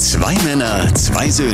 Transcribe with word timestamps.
Zwei 0.00 0.34
Männer, 0.44 0.92
zwei 0.94 1.28
Söhne. 1.28 1.52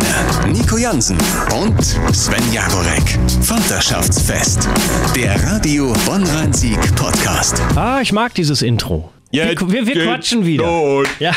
Nico 0.53 0.77
Jansen 0.77 1.19
und 1.53 1.83
Sven 2.15 2.53
Jagorek. 2.53 3.19
Vaterschaftsfest. 3.43 4.69
Der 5.17 5.35
Radio 5.51 5.93
Bonn-Rhein-Sieg 6.07 6.79
Podcast. 6.95 7.61
Ah, 7.75 7.99
ich 8.01 8.13
mag 8.13 8.35
dieses 8.35 8.63
Intro. 8.63 9.11
Wir, 9.33 9.49
wir, 9.49 9.87
wir 9.89 10.05
quatschen 10.05 10.47
wieder. 10.47 11.03
Ja. 11.19 11.33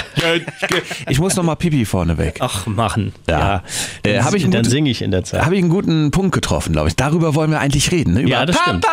Ich 1.10 1.20
muss 1.20 1.36
noch 1.36 1.44
mal 1.44 1.56
Pipi 1.56 1.84
vorneweg. 1.84 2.38
Ach, 2.42 2.68
machen. 2.68 3.12
Ja. 3.28 3.64
Äh, 4.04 4.22
hab 4.22 4.36
ich 4.36 4.44
einen 4.44 4.52
dann 4.52 4.66
singe 4.66 4.92
ich 4.92 5.02
in 5.02 5.10
der 5.10 5.24
Zeit. 5.24 5.44
Habe 5.44 5.56
ich 5.56 5.62
einen 5.62 5.72
guten 5.72 6.12
Punkt 6.12 6.32
getroffen, 6.32 6.74
glaube 6.74 6.90
ich. 6.90 6.96
Darüber 6.96 7.34
wollen 7.34 7.50
wir 7.50 7.60
eigentlich 7.60 7.92
reden. 7.92 8.14
Ne? 8.14 8.22
Über 8.22 8.30
Ja, 8.30 8.46
das 8.46 8.56
stimmt. 8.56 8.86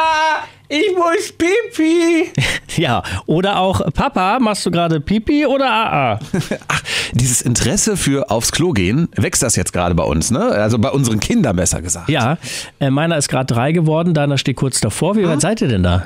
Ich 0.68 0.94
muss 0.96 1.32
Pipi. 1.32 2.32
Ja, 2.76 3.02
oder 3.24 3.58
auch, 3.58 3.80
Papa, 3.94 4.38
machst 4.38 4.66
du 4.66 4.70
gerade 4.70 5.00
Pipi 5.00 5.46
oder 5.46 5.70
AA? 5.70 6.18
Ach, 6.68 6.82
dieses 7.14 7.40
Interesse 7.40 7.96
für 7.96 8.30
aufs 8.30 8.52
Klo 8.52 8.72
gehen, 8.72 9.08
wächst 9.16 9.42
das 9.42 9.56
jetzt 9.56 9.72
gerade 9.72 9.94
bei 9.94 10.02
uns, 10.04 10.30
ne? 10.30 10.40
Also 10.44 10.79
bei 10.79 10.90
unseren 10.90 11.18
Kindern 11.18 11.57
besser 11.57 11.80
gesagt. 11.80 12.10
Ja, 12.10 12.36
äh, 12.79 12.90
meiner 12.90 13.16
ist 13.16 13.29
gerade 13.29 13.46
drei 13.46 13.72
geworden, 13.72 14.12
deiner 14.12 14.36
steht 14.36 14.57
kurz 14.57 14.82
davor. 14.82 15.16
Wie 15.16 15.26
weit 15.26 15.40
seid 15.40 15.62
ihr 15.62 15.68
denn 15.68 15.84
da? 15.84 16.04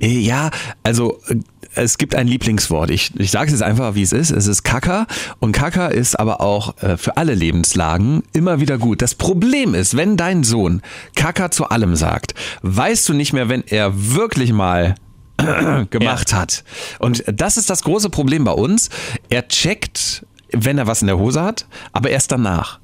Äh, 0.00 0.06
Ja, 0.20 0.50
also 0.82 1.18
äh, 1.28 1.34
es 1.74 1.98
gibt 1.98 2.14
ein 2.14 2.26
Lieblingswort. 2.26 2.90
Ich, 2.90 3.12
ich 3.18 3.30
sage 3.30 3.46
es 3.46 3.52
jetzt 3.52 3.62
einfach, 3.62 3.94
wie 3.94 4.02
es 4.02 4.12
ist. 4.12 4.30
Es 4.30 4.46
ist 4.46 4.62
Kacker. 4.62 5.06
Und 5.40 5.52
Kacker 5.52 5.92
ist 5.92 6.18
aber 6.18 6.40
auch 6.40 6.76
äh, 6.82 6.96
für 6.96 7.16
alle 7.16 7.34
Lebenslagen 7.34 8.22
immer 8.32 8.60
wieder 8.60 8.78
gut. 8.78 9.02
Das 9.02 9.14
Problem 9.14 9.74
ist, 9.74 9.96
wenn 9.96 10.16
dein 10.16 10.44
Sohn 10.44 10.82
Kacker 11.14 11.50
zu 11.50 11.68
allem 11.68 11.96
sagt, 11.96 12.34
weißt 12.62 13.08
du 13.08 13.14
nicht 13.14 13.32
mehr, 13.32 13.48
wenn 13.48 13.64
er 13.66 14.14
wirklich 14.14 14.52
mal 14.52 14.94
gemacht 15.90 16.32
hat. 16.32 16.64
Und 16.98 17.24
das 17.26 17.56
ist 17.56 17.68
das 17.70 17.82
große 17.82 18.10
Problem 18.10 18.44
bei 18.44 18.52
uns. 18.52 18.88
Er 19.28 19.48
checkt, 19.48 20.24
wenn 20.52 20.78
er 20.78 20.86
was 20.86 21.00
in 21.00 21.06
der 21.06 21.18
Hose 21.18 21.42
hat, 21.42 21.66
aber 21.92 22.10
erst 22.10 22.32
danach. 22.32 22.78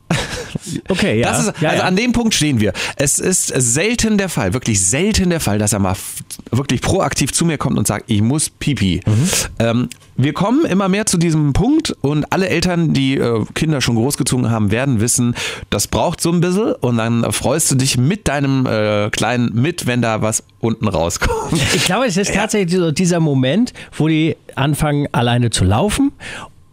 Okay, 0.88 1.20
ja. 1.20 1.30
Ist, 1.30 1.52
ja, 1.60 1.70
also 1.70 1.82
ja. 1.82 1.88
an 1.88 1.96
dem 1.96 2.12
Punkt 2.12 2.34
stehen 2.34 2.60
wir. 2.60 2.72
Es 2.96 3.18
ist 3.18 3.46
selten 3.46 4.18
der 4.18 4.28
Fall, 4.28 4.52
wirklich 4.52 4.84
selten 4.84 5.30
der 5.30 5.40
Fall, 5.40 5.58
dass 5.58 5.72
er 5.72 5.78
mal 5.78 5.96
wirklich 6.50 6.80
proaktiv 6.80 7.32
zu 7.32 7.44
mir 7.44 7.58
kommt 7.58 7.78
und 7.78 7.86
sagt, 7.86 8.10
ich 8.10 8.22
muss 8.22 8.50
pipi. 8.50 9.00
Mhm. 9.06 9.28
Ähm, 9.58 9.88
wir 10.16 10.34
kommen 10.34 10.64
immer 10.66 10.88
mehr 10.88 11.06
zu 11.06 11.16
diesem 11.16 11.52
Punkt 11.52 11.96
und 12.02 12.30
alle 12.32 12.48
Eltern, 12.48 12.92
die 12.92 13.16
äh, 13.16 13.44
Kinder 13.54 13.80
schon 13.80 13.96
großgezogen 13.96 14.50
haben, 14.50 14.70
werden 14.70 15.00
wissen, 15.00 15.34
das 15.70 15.86
braucht 15.86 16.20
so 16.20 16.30
ein 16.30 16.40
bisschen 16.40 16.74
und 16.74 16.98
dann 16.98 17.32
freust 17.32 17.70
du 17.70 17.74
dich 17.74 17.96
mit 17.96 18.28
deinem 18.28 18.66
äh, 18.66 19.10
Kleinen 19.10 19.54
mit, 19.54 19.86
wenn 19.86 20.02
da 20.02 20.20
was 20.20 20.44
unten 20.60 20.86
rauskommt. 20.88 21.60
Ich 21.74 21.84
glaube, 21.84 22.06
es 22.06 22.16
ist 22.16 22.34
tatsächlich 22.34 22.78
so 22.78 22.92
dieser 22.92 23.20
Moment, 23.20 23.72
wo 23.96 24.08
die 24.08 24.36
anfangen, 24.54 25.08
alleine 25.12 25.50
zu 25.50 25.64
laufen. 25.64 26.12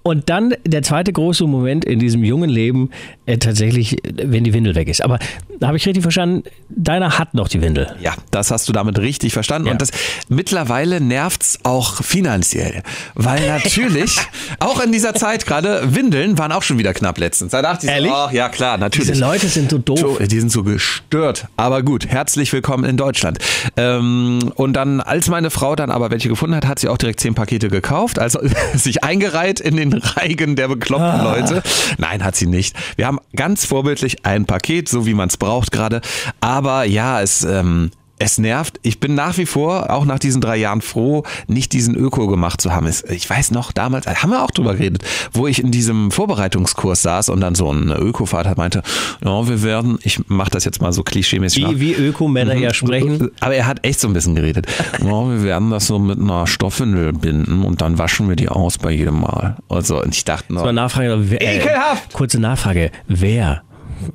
Und 0.10 0.28
dann 0.28 0.56
der 0.66 0.82
zweite 0.82 1.14
große 1.14 1.46
Moment 1.46 1.86
in 1.86 2.00
diesem 2.00 2.24
jungen 2.24 2.50
Leben, 2.50 2.90
äh, 3.28 3.38
tatsächlich, 3.38 4.04
äh, 4.04 4.14
wenn 4.24 4.44
die 4.44 4.56
Windel 4.56 4.74
weg 4.74 4.88
ist. 4.88 5.04
Aber 5.04 5.20
habe 5.62 5.78
ich 5.78 5.86
richtig 5.86 6.02
verstanden, 6.02 6.42
deiner 6.70 7.20
hat 7.20 7.36
noch 7.36 7.48
die 7.48 7.62
Windel. 7.62 7.96
Ja, 8.02 8.16
das 8.32 8.50
hast 8.50 8.68
du 8.68 8.74
damit 8.74 8.98
richtig 8.98 9.34
verstanden. 9.34 9.68
Ja. 9.68 9.74
Und 9.74 9.84
das 9.84 9.92
mittlerweile 10.28 11.00
nervt's 11.00 11.60
auch 11.62 12.02
finanziell. 12.02 12.82
Weil 13.14 13.46
natürlich, 13.48 14.18
auch 14.60 14.80
in 14.84 14.92
dieser 14.92 15.14
Zeit 15.14 15.46
gerade, 15.46 15.94
Windeln 15.94 16.40
waren 16.40 16.52
auch 16.54 16.64
schon 16.64 16.80
wieder 16.80 16.96
knapp 16.96 17.20
letztens. 17.20 17.52
Da 17.52 17.62
dachte 17.62 17.86
ich, 17.86 17.92
so, 17.92 17.96
Ehrlich? 17.96 18.12
ach 18.12 18.32
ja 18.32 18.50
klar, 18.50 18.80
natürlich. 18.80 19.10
Diese 19.10 19.22
Leute 19.22 19.48
sind 19.48 19.70
so 19.70 19.78
doof. 19.78 20.18
Die 20.26 20.40
sind 20.40 20.52
so 20.52 20.64
gestört. 20.64 21.50
Aber 21.56 21.84
gut, 21.84 22.08
herzlich 22.08 22.52
willkommen 22.52 22.84
in 22.84 22.98
Deutschland. 22.98 23.38
Ähm, 23.78 24.52
und 24.56 24.74
dann, 24.74 25.02
als 25.02 25.28
meine 25.28 25.52
Frau 25.52 25.76
dann 25.76 25.92
aber 25.92 26.10
welche 26.10 26.30
gefunden 26.30 26.56
hat, 26.56 26.66
hat 26.66 26.80
sie 26.80 26.88
auch 26.88 26.98
direkt 26.98 27.20
zehn 27.20 27.36
Pakete 27.36 27.70
gekauft, 27.70 28.18
also 28.18 28.40
sich 28.74 29.04
eingereiht 29.04 29.60
in 29.60 29.78
den 29.78 29.99
Reigen 30.00 30.56
der 30.56 30.68
bekloppten 30.68 31.24
Leute. 31.24 31.64
Nein, 31.98 32.24
hat 32.24 32.36
sie 32.36 32.48
nicht. 32.48 32.76
Wir 32.96 33.08
haben 33.08 33.20
ganz 33.36 33.66
vorbildlich 33.66 34.26
ein 34.26 34.46
Paket, 34.46 34.90
so 34.90 35.06
wie 35.06 35.14
man 35.14 35.30
es 35.30 35.38
braucht 35.38 35.72
gerade. 35.72 36.02
Aber 36.42 36.84
ja, 36.86 37.22
es... 37.22 37.44
Ähm, 37.44 37.92
es 38.20 38.38
nervt. 38.38 38.80
Ich 38.84 39.00
bin 39.00 39.16
nach 39.16 39.38
wie 39.38 39.46
vor, 39.46 39.90
auch 39.90 40.06
nach 40.06 40.20
diesen 40.20 40.42
drei 40.42 40.58
Jahren 40.58 40.82
froh, 40.82 41.24
nicht 41.48 41.74
diesen 41.74 41.96
Öko 41.96 42.28
gemacht 42.28 42.62
zu 42.62 42.74
haben. 42.74 42.90
Ich 43.10 43.30
weiß 43.30 43.52
noch, 43.52 43.72
damals, 43.72 44.06
äh, 44.06 44.16
haben 44.16 44.32
wir 44.32 44.44
auch 44.44 44.52
drüber 44.52 44.76
geredet, 44.76 45.04
wo 45.32 45.48
ich 45.48 45.64
in 45.64 45.72
diesem 45.72 46.12
Vorbereitungskurs 46.12 47.02
saß 47.02 47.30
und 47.30 47.42
dann 47.42 47.56
so 47.56 47.72
ein 47.72 47.90
Öko-Vater 47.92 48.54
meinte, 48.58 48.84
ja, 49.24 49.48
wir 49.48 49.64
werden, 49.64 50.00
ich 50.04 50.20
mache 50.28 50.52
das 50.52 50.66
jetzt 50.66 50.82
mal 50.82 50.92
so 50.92 51.04
klischeemäßig. 51.04 51.66
Wie, 51.70 51.80
wie 51.80 51.94
Ökomänner 51.94 52.56
ja 52.56 52.74
sprechen. 52.74 53.32
Aber 53.40 53.56
er 53.56 53.68
hat 53.68 53.86
echt 53.86 54.00
so 54.00 54.08
ein 54.08 54.14
bisschen 54.14 54.36
geredet. 54.36 54.68
Ja, 55.02 55.30
wir 55.30 55.44
werden 55.44 55.70
das 55.72 55.88
so 55.88 55.98
mit 55.98 56.20
einer 56.20 56.46
Stoffwindel 56.48 57.14
binden 57.14 57.64
und 57.64 57.82
dann 57.82 57.98
waschen 57.98 58.28
wir 58.28 58.36
die 58.36 58.50
aus 58.50 58.78
bei 58.78 58.92
jedem 58.92 59.22
Mal. 59.22 59.58
Also, 59.70 60.02
und 60.02 60.14
ich 60.14 60.26
dachte 60.26 60.54
noch, 60.54 60.64
Mal 60.64 60.74
Nachfrage, 60.74 61.32
wer, 61.32 61.42
äh, 61.42 61.58
Ekelhaft! 61.58 62.14
Kurze 62.14 62.40
Nachfrage, 62.40 62.92
wer 63.08 63.64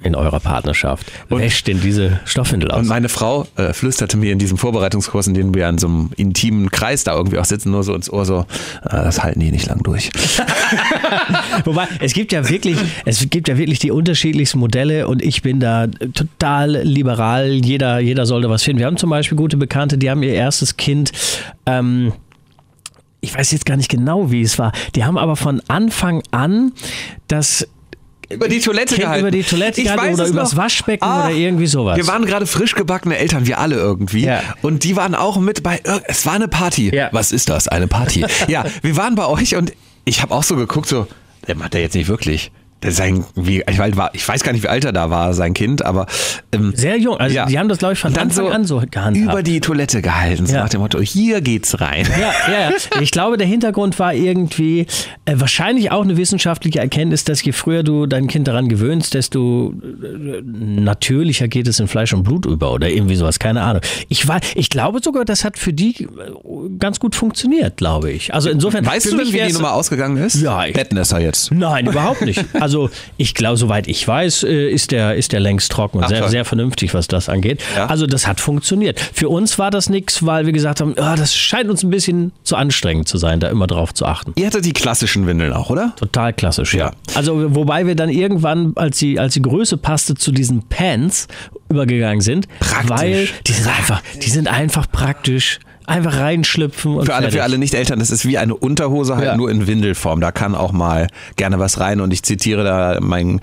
in 0.03 0.15
eurer 0.15 0.41
Partnerschaft 0.41 1.11
wäscht 1.29 1.67
denn 1.67 1.81
diese 1.81 2.21
Stoffwindel 2.25 2.71
aus? 2.71 2.81
Und 2.81 2.89
meine 2.89 3.09
Frau 3.09 3.47
äh, 3.57 3.73
flüsterte 3.73 4.17
mir 4.17 4.33
in 4.33 4.39
diesem 4.39 4.59
Vorbereitungskurs, 4.59 5.27
in 5.27 5.35
dem 5.35 5.55
wir 5.55 5.69
in 5.69 5.79
so 5.79 5.87
einem 5.87 6.11
intimen 6.17 6.71
Kreis 6.71 7.05
da 7.05 7.15
irgendwie 7.15 7.39
auch 7.39 7.45
sitzen, 7.45 7.71
nur 7.71 7.83
so 7.83 7.95
ins 7.95 8.11
Ohr 8.11 8.25
so, 8.25 8.41
äh, 8.85 8.91
das 8.91 9.23
halten 9.23 9.41
die 9.41 9.51
nicht 9.51 9.67
lang 9.67 9.83
durch. 9.83 10.11
Wobei, 11.65 11.87
es 12.01 12.13
gibt 12.13 12.33
ja 12.33 12.49
wirklich, 12.49 12.79
es 13.05 13.29
gibt 13.31 13.49
ja 13.49 13.57
wirklich 13.57 13.79
die 13.79 13.91
unterschiedlichsten 13.91 14.59
Modelle 14.59 15.07
und 15.09 15.23
ich 15.23 15.43
bin 15.43 15.61
da 15.61 15.87
total 15.87 16.83
liberal. 16.83 17.51
Jeder, 17.65 17.99
jeder 17.99 18.27
sollte 18.27 18.51
was 18.51 18.63
finden. 18.63 18.81
Wir 18.81 18.87
haben 18.87 18.97
zum 18.97 19.11
Beispiel 19.11 19.37
gute 19.37 19.57
Bekannte, 19.57 19.99
die 19.99 20.11
haben 20.11 20.23
ihr 20.23 20.35
erstes 20.35 20.77
Kind, 20.77 21.13
ähm, 21.67 22.13
ich 23.21 23.35
weiß 23.35 23.53
jetzt 23.53 23.65
gar 23.65 23.77
nicht 23.77 23.89
genau, 23.89 24.31
wie 24.31 24.43
es 24.43 24.59
war. 24.59 24.73
Die 24.95 25.05
haben 25.05 25.17
aber 25.17 25.35
von 25.37 25.63
Anfang 25.67 26.23
an 26.31 26.73
das 27.27 27.67
Über 28.31 28.49
die 28.49 28.61
Toilette 28.61 28.97
Kind 28.97 29.17
über 29.17 29.31
die 29.31 29.43
Toilette 29.43 29.81
Ich 29.81 29.87
gehalten 29.87 30.15
oder 30.15 30.27
übers 30.27 30.53
noch. 30.53 30.63
Waschbecken 30.63 31.05
Ah, 31.05 31.27
oder 31.27 31.35
irgendwie 31.35 31.67
sowas. 31.67 31.97
Wir 31.97 32.07
waren 32.07 32.25
gerade 32.25 32.47
frisch 32.47 32.75
gebackene 32.75 33.17
Eltern, 33.19 33.47
wir 33.47 33.59
alle 33.59 33.77
irgendwie. 33.77 34.25
Ja. 34.25 34.43
Und 34.63 34.85
die 34.85 34.97
waren 34.97 35.15
auch 35.15 35.37
mit 35.39 35.63
bei, 35.63 35.81
es 36.07 36.25
war 36.27 36.35
eine 36.35 36.49
Party. 36.49 36.95
Ja. 36.95 37.09
Was 37.13 37.33
ist 37.33 37.49
das, 37.49 37.69
eine 37.69 37.89
Party? 37.89 38.25
ja, 38.49 38.65
wir 38.83 38.97
waren 38.97 39.15
bei 39.15 39.27
euch 39.27 39.57
und 39.57 39.73
ich 40.05 40.23
habe 40.23 40.35
auch 40.35 40.43
so 40.43 40.57
geguckt, 40.57 40.89
so, 40.89 41.07
der 41.47 41.57
macht 41.57 41.75
der 41.75 41.83
jetzt 41.83 41.95
nicht 41.95 42.09
wirklich. 42.09 42.51
Sein, 42.89 43.25
wie, 43.35 43.63
ich, 43.69 43.79
weiß, 43.79 43.97
war, 43.97 44.11
ich 44.15 44.27
weiß 44.27 44.43
gar 44.43 44.53
nicht, 44.53 44.63
wie 44.63 44.69
alt 44.69 44.85
er 44.85 44.93
da 44.93 45.11
war, 45.11 45.33
sein 45.35 45.55
Kind, 45.55 45.85
aber 45.85 46.07
ähm, 46.53 46.73
Sehr 46.77 46.99
jung. 46.99 47.17
Also 47.17 47.35
Ja. 47.37 47.47
die 47.47 47.59
haben 47.59 47.69
das, 47.69 47.79
glaube 47.79 47.95
ich, 47.95 47.99
von 48.01 48.17
Anfang 48.17 48.49
an 48.53 48.65
so 48.65 48.83
gehandhabt. 48.91 49.17
über 49.17 49.43
die 49.43 49.61
Toilette 49.61 50.03
gehalten, 50.03 50.47
so 50.47 50.55
Ja. 50.55 50.63
nach 50.63 50.69
dem 50.69 50.81
Motto, 50.81 51.01
hier 51.01 51.41
geht's 51.41 51.81
rein. 51.81 52.07
Ja, 52.11 52.33
ja, 52.53 52.71
ja. 52.71 52.77
Ich 53.01 53.11
glaube, 53.11 53.37
der 53.37 53.47
Hintergrund 53.47 53.99
war 53.99 54.15
irgendwie 54.15 54.87
äh, 55.25 55.35
wahrscheinlich 55.37 55.91
auch 55.91 56.03
eine 56.03 56.17
wissenschaftliche 56.17 56.79
Erkenntnis, 56.81 57.25
dass 57.25 57.43
je 57.45 57.53
früher 57.53 57.83
du 57.83 58.07
dein 58.07 58.27
Kind 58.29 58.49
daran 58.49 58.69
gewöhnst, 58.69 59.15
desto 59.15 59.75
äh, 60.03 60.43
natürlicher 60.45 61.49
geht 61.49 61.69
es 61.69 61.81
in 61.81 61.89
Fleisch 61.89 62.13
und 62.13 62.23
Blut 62.25 62.47
über 62.47 62.73
oder 62.73 62.89
irgendwie 62.89 63.17
sowas, 63.17 63.39
keine 63.39 63.63
Ahnung. 63.63 63.83
Ich, 64.09 64.29
war, 64.29 64.41
ich 64.55 64.71
glaube 64.71 65.01
sogar, 65.03 65.25
das 65.25 65.45
hat 65.45 65.59
für 65.59 65.73
die 65.73 66.05
äh, 66.05 66.07
ganz 66.79 67.01
gut 67.01 67.15
funktioniert, 67.15 67.77
glaube 67.77 68.11
ich. 68.11 68.35
Also 68.35 68.51
insofern. 68.51 68.85
Weißt 68.87 69.11
du 69.11 69.17
mich 69.17 69.33
wie 69.33 69.41
die 69.47 69.53
Nummer 69.53 69.73
ausgegangen 69.75 70.17
ist? 70.17 70.41
Ja, 70.43 70.65
ich- 70.67 70.75
Bettnässer 70.75 71.21
jetzt. 71.21 71.53
Nein, 71.53 71.87
überhaupt 71.87 72.23
nicht. 72.23 72.45
Also 72.61 72.74
ich 73.17 73.35
glaube, 73.35 73.57
soweit 73.57 73.89
ich 73.89 74.07
weiß, 74.07 74.45
äh, 74.45 74.69
ist 74.71 74.91
der, 74.91 75.15
ist 75.15 75.33
der 75.33 75.41
längst 75.41 75.71
trocken 75.73 75.99
und 75.99 76.05
Ach, 76.05 76.09
sehr, 76.09 76.21
toll. 76.21 76.29
sehr 76.31 76.45
vernünftig, 76.45 76.95
was 76.95 77.09
das 77.09 77.29
angeht. 77.29 77.63
Ja. 77.77 77.87
Also 77.87 78.07
das 78.07 78.27
hat 78.27 78.41
funktioniert. 78.41 79.01
Für 79.13 79.29
uns 79.29 79.59
war 79.59 79.71
das 79.71 79.89
nichts, 79.89 80.25
weil 80.25 80.47
wir 80.47 80.53
gesagt 80.53 80.81
haben, 80.81 80.95
ah, 80.99 81.17
das 81.17 81.35
scheint 81.35 81.71
uns 81.71 81.83
ein 81.83 81.91
bisschen 81.91 82.33
zu 82.43 82.57
anstrengend 82.57 83.09
zu 83.09 83.19
sein, 83.19 83.41
da 83.41 83.49
immer 83.49 83.67
drauf 83.67 83.93
zu 83.95 84.07
achten. 84.07 84.33
Ihr 84.37 84.47
hattet 84.47 84.65
die 84.65 84.73
klassischen 84.73 85.27
Windeln 85.27 85.53
auch, 85.53 85.71
oder? 85.71 85.95
Total 85.97 86.33
klassisch, 86.33 86.75
ja. 86.75 86.93
Ja. 87.15 87.23
wobei 87.27 87.87
wir 87.87 87.95
dann 87.95 88.11
irgendwann, 88.11 88.73
als 88.77 88.99
die, 88.99 89.19
als 89.19 89.35
die 89.35 89.43
Größe 89.43 89.77
passte, 89.77 90.15
zu 90.15 90.33
diesen 90.33 90.69
Pants 90.69 91.29
übergegangen 91.69 92.21
sind, 92.21 92.49
Praktisch. 92.61 92.91
weil 92.91 93.29
die 93.47 93.53
sind 93.53 93.69
einfach, 93.69 94.03
die 94.23 94.31
sind 94.31 94.49
einfach 94.49 94.91
praktisch, 94.91 95.61
einfach 95.87 96.19
reinschlüpfen 96.19 96.97
und 96.97 97.07
Für 97.07 97.15
alle, 97.15 97.23
fertig. 97.25 97.39
für 97.39 97.43
alle 97.45 97.59
Nicht-Eltern, 97.59 97.99
das 97.99 98.11
ist 98.11 98.27
wie 98.27 98.39
eine 98.39 98.55
Unterhose 98.55 99.17
halt 99.17 99.27
Ja. 99.27 99.37
nur 99.37 99.51
in 99.51 99.67
Windelform. 99.67 100.21
Da 100.21 100.33
kann 100.33 100.55
auch 100.55 100.73
mal 100.73 101.09
gerne 101.37 101.59
was 101.59 101.81
rein. 101.81 102.01
Und 102.01 102.13
ich 102.13 102.23
zitiere 102.23 102.65
da 102.65 102.99
meinen, 103.01 103.41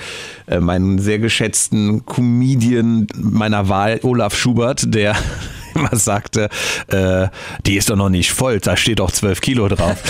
äh, 0.47 0.59
meinen 0.59 0.99
sehr 0.99 1.19
geschätzten 1.19 2.05
Comedian 2.05 3.07
meiner 3.15 3.69
Wahl, 3.69 3.99
Olaf 4.03 4.35
Schubert, 4.35 4.93
der 4.93 5.15
immer 5.75 5.95
sagte, 5.95 6.49
äh, 6.87 7.27
die 7.65 7.77
ist 7.77 7.89
doch 7.89 7.95
noch 7.95 8.09
nicht 8.09 8.31
voll, 8.31 8.59
da 8.59 8.75
steht 8.75 8.99
doch 8.99 9.11
12 9.11 9.39
Kilo 9.39 9.69
drauf. 9.69 9.95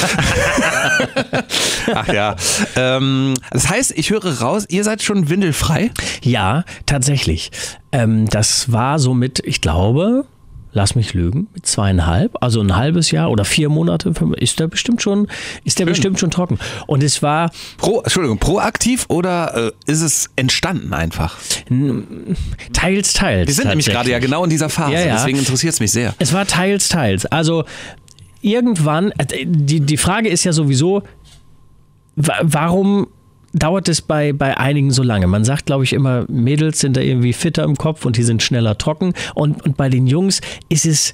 Ach 1.93 2.07
ja. 2.07 2.35
Ähm, 2.75 3.33
das 3.51 3.69
heißt, 3.69 3.93
ich 3.95 4.09
höre 4.09 4.39
raus, 4.41 4.65
ihr 4.69 4.83
seid 4.83 5.03
schon 5.03 5.29
windelfrei? 5.29 5.91
Ja, 6.23 6.63
tatsächlich. 6.85 7.51
Ähm, 7.91 8.27
das 8.29 8.71
war 8.71 8.99
so 8.99 9.13
mit, 9.13 9.41
ich 9.45 9.61
glaube, 9.61 10.25
lass 10.73 10.95
mich 10.95 11.13
lügen, 11.13 11.47
mit 11.53 11.65
zweieinhalb, 11.65 12.37
also 12.41 12.61
ein 12.61 12.75
halbes 12.75 13.11
Jahr 13.11 13.29
oder 13.29 13.43
vier 13.45 13.67
Monate, 13.69 14.13
fünf- 14.13 14.35
ist 14.37 14.59
der 14.59 14.67
bestimmt 14.67 15.01
schon, 15.01 15.27
ist 15.65 15.79
der 15.79 15.85
bestimmt 15.85 16.19
schon 16.19 16.31
trocken. 16.31 16.59
Und 16.87 17.03
es 17.03 17.21
war 17.21 17.51
Pro, 17.77 17.99
Entschuldigung, 18.01 18.37
proaktiv 18.37 19.05
oder 19.09 19.73
äh, 19.87 19.91
ist 19.91 20.01
es 20.01 20.29
entstanden 20.35 20.93
einfach? 20.93 21.37
teils, 22.73 23.13
teils. 23.13 23.47
Wir 23.47 23.53
sind 23.53 23.67
nämlich 23.67 23.87
gerade 23.87 24.09
ja 24.11 24.19
genau 24.19 24.43
in 24.43 24.49
dieser 24.49 24.69
Phase, 24.69 24.93
Ja, 24.93 24.99
ja. 25.01 25.13
deswegen 25.15 25.39
interessiert 25.39 25.73
es 25.73 25.79
mich 25.79 25.91
sehr. 25.91 26.13
Es 26.19 26.33
war 26.33 26.45
teils, 26.45 26.87
teils. 26.89 27.25
Also 27.25 27.65
irgendwann, 28.41 29.11
äh, 29.17 29.45
die, 29.45 29.81
die 29.81 29.97
Frage 29.97 30.29
ist 30.29 30.43
ja 30.43 30.53
sowieso, 30.53 31.03
wa- 32.15 32.39
warum 32.43 33.07
dauert 33.53 33.89
es 33.89 34.01
bei, 34.01 34.33
bei 34.33 34.57
einigen 34.57 34.91
so 34.91 35.03
lange. 35.03 35.27
Man 35.27 35.43
sagt, 35.43 35.65
glaube 35.65 35.83
ich, 35.83 35.93
immer, 35.93 36.25
Mädels 36.27 36.79
sind 36.79 36.97
da 36.97 37.01
irgendwie 37.01 37.33
fitter 37.33 37.63
im 37.63 37.75
Kopf 37.75 38.05
und 38.05 38.17
die 38.17 38.23
sind 38.23 38.43
schneller 38.43 38.77
trocken. 38.77 39.13
Und, 39.35 39.63
und 39.65 39.77
bei 39.77 39.89
den 39.89 40.07
Jungs 40.07 40.41
ist 40.69 40.85
es, 40.85 41.13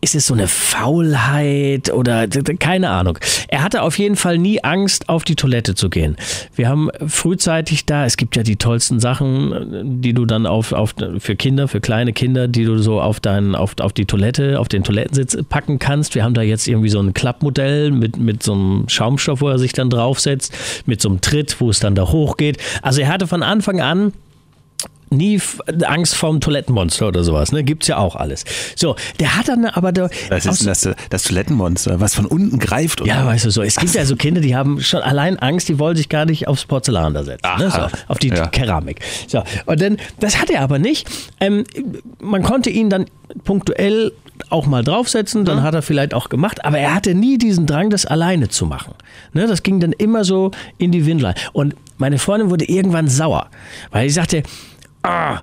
ist 0.00 0.14
es 0.14 0.26
so 0.26 0.34
eine 0.34 0.48
Faulheit 0.48 1.92
oder 1.92 2.26
keine 2.26 2.90
Ahnung. 2.90 3.18
Er 3.48 3.62
hatte 3.62 3.82
auf 3.82 3.98
jeden 3.98 4.16
Fall 4.16 4.38
nie 4.38 4.62
Angst, 4.64 5.08
auf 5.08 5.24
die 5.24 5.36
Toilette 5.36 5.74
zu 5.74 5.90
gehen. 5.90 6.16
Wir 6.54 6.68
haben 6.68 6.88
frühzeitig 7.06 7.84
da, 7.84 8.06
es 8.06 8.16
gibt 8.16 8.36
ja 8.36 8.42
die 8.42 8.56
tollsten 8.56 8.98
Sachen, 8.98 10.00
die 10.00 10.14
du 10.14 10.24
dann 10.24 10.46
auf, 10.46 10.72
auf 10.72 10.94
für 11.18 11.36
Kinder, 11.36 11.68
für 11.68 11.80
kleine 11.80 12.12
Kinder, 12.12 12.48
die 12.48 12.64
du 12.64 12.78
so 12.78 13.00
auf 13.00 13.20
deinen, 13.20 13.54
auf, 13.54 13.74
auf 13.80 13.92
die 13.92 14.06
Toilette, 14.06 14.58
auf 14.58 14.68
den 14.68 14.84
Toilettensitz 14.84 15.36
packen 15.48 15.78
kannst. 15.78 16.14
Wir 16.14 16.24
haben 16.24 16.34
da 16.34 16.42
jetzt 16.42 16.66
irgendwie 16.66 16.88
so 16.88 17.00
ein 17.00 17.12
Klappmodell 17.12 17.90
mit, 17.90 18.16
mit 18.16 18.42
so 18.42 18.52
einem 18.52 18.88
Schaumstoff, 18.88 19.42
wo 19.42 19.48
er 19.48 19.58
sich 19.58 19.72
dann 19.72 19.90
draufsetzt, 19.90 20.56
mit 20.86 21.02
so 21.02 21.10
einem 21.10 21.20
Tritt, 21.20 21.60
wo 21.60 21.68
es 21.68 21.80
dann 21.80 21.94
da 21.94 22.08
hochgeht. 22.08 22.56
Also 22.80 23.02
er 23.02 23.08
hatte 23.08 23.26
von 23.26 23.42
Anfang 23.42 23.80
an 23.80 24.12
nie 25.10 25.40
Angst 25.84 26.14
vorm 26.14 26.40
Toilettenmonster 26.40 27.08
oder 27.08 27.24
sowas, 27.24 27.52
ne? 27.52 27.64
Gibt's 27.64 27.88
ja 27.88 27.98
auch 27.98 28.16
alles. 28.16 28.44
So, 28.76 28.96
der 29.18 29.36
hat 29.36 29.48
dann 29.48 29.66
aber 29.66 29.92
da. 29.92 30.08
Was 30.28 30.46
ist 30.46 30.60
denn 30.60 30.68
das, 30.68 30.88
das 31.10 31.22
Toilettenmonster, 31.24 32.00
was 32.00 32.14
von 32.14 32.26
unten 32.26 32.58
greift? 32.58 33.00
Oder? 33.00 33.10
Ja, 33.10 33.26
weißt 33.26 33.44
du 33.44 33.50
so. 33.50 33.62
Es 33.62 33.76
gibt 33.76 33.94
ja 33.94 34.04
so 34.04 34.16
Kinder, 34.16 34.40
die 34.40 34.56
haben 34.56 34.80
schon 34.80 35.02
allein 35.02 35.38
Angst, 35.38 35.68
die 35.68 35.78
wollen 35.78 35.96
sich 35.96 36.08
gar 36.08 36.24
nicht 36.24 36.48
aufs 36.48 36.64
Porzellan 36.64 37.14
da 37.14 37.24
setzen, 37.24 37.50
ne? 37.58 37.70
so, 37.70 37.86
auf 38.08 38.18
die 38.18 38.28
ja. 38.28 38.46
Keramik. 38.46 39.00
So, 39.26 39.42
und 39.66 39.80
dann, 39.80 39.96
das 40.20 40.40
hat 40.40 40.50
er 40.50 40.62
aber 40.62 40.78
nicht. 40.78 41.08
Ähm, 41.40 41.64
man 42.20 42.42
konnte 42.42 42.70
ihn 42.70 42.90
dann 42.90 43.06
punktuell 43.44 44.12
auch 44.48 44.66
mal 44.66 44.82
draufsetzen, 44.82 45.44
dann 45.44 45.58
ja. 45.58 45.62
hat 45.64 45.74
er 45.74 45.82
vielleicht 45.82 46.14
auch 46.14 46.28
gemacht, 46.28 46.64
aber 46.64 46.78
er 46.78 46.94
hatte 46.94 47.14
nie 47.14 47.36
diesen 47.36 47.66
Drang, 47.66 47.90
das 47.90 48.06
alleine 48.06 48.48
zu 48.48 48.64
machen. 48.64 48.94
Ne, 49.32 49.46
das 49.46 49.62
ging 49.62 49.80
dann 49.80 49.92
immer 49.92 50.24
so 50.24 50.50
in 50.78 50.92
die 50.92 51.04
Windel. 51.04 51.34
Und 51.52 51.74
meine 51.98 52.18
Freundin 52.18 52.48
wurde 52.48 52.64
irgendwann 52.64 53.08
sauer, 53.08 53.48
weil 53.90 54.08
sie 54.08 54.14
sagte, 54.14 54.42
ah, 55.02 55.40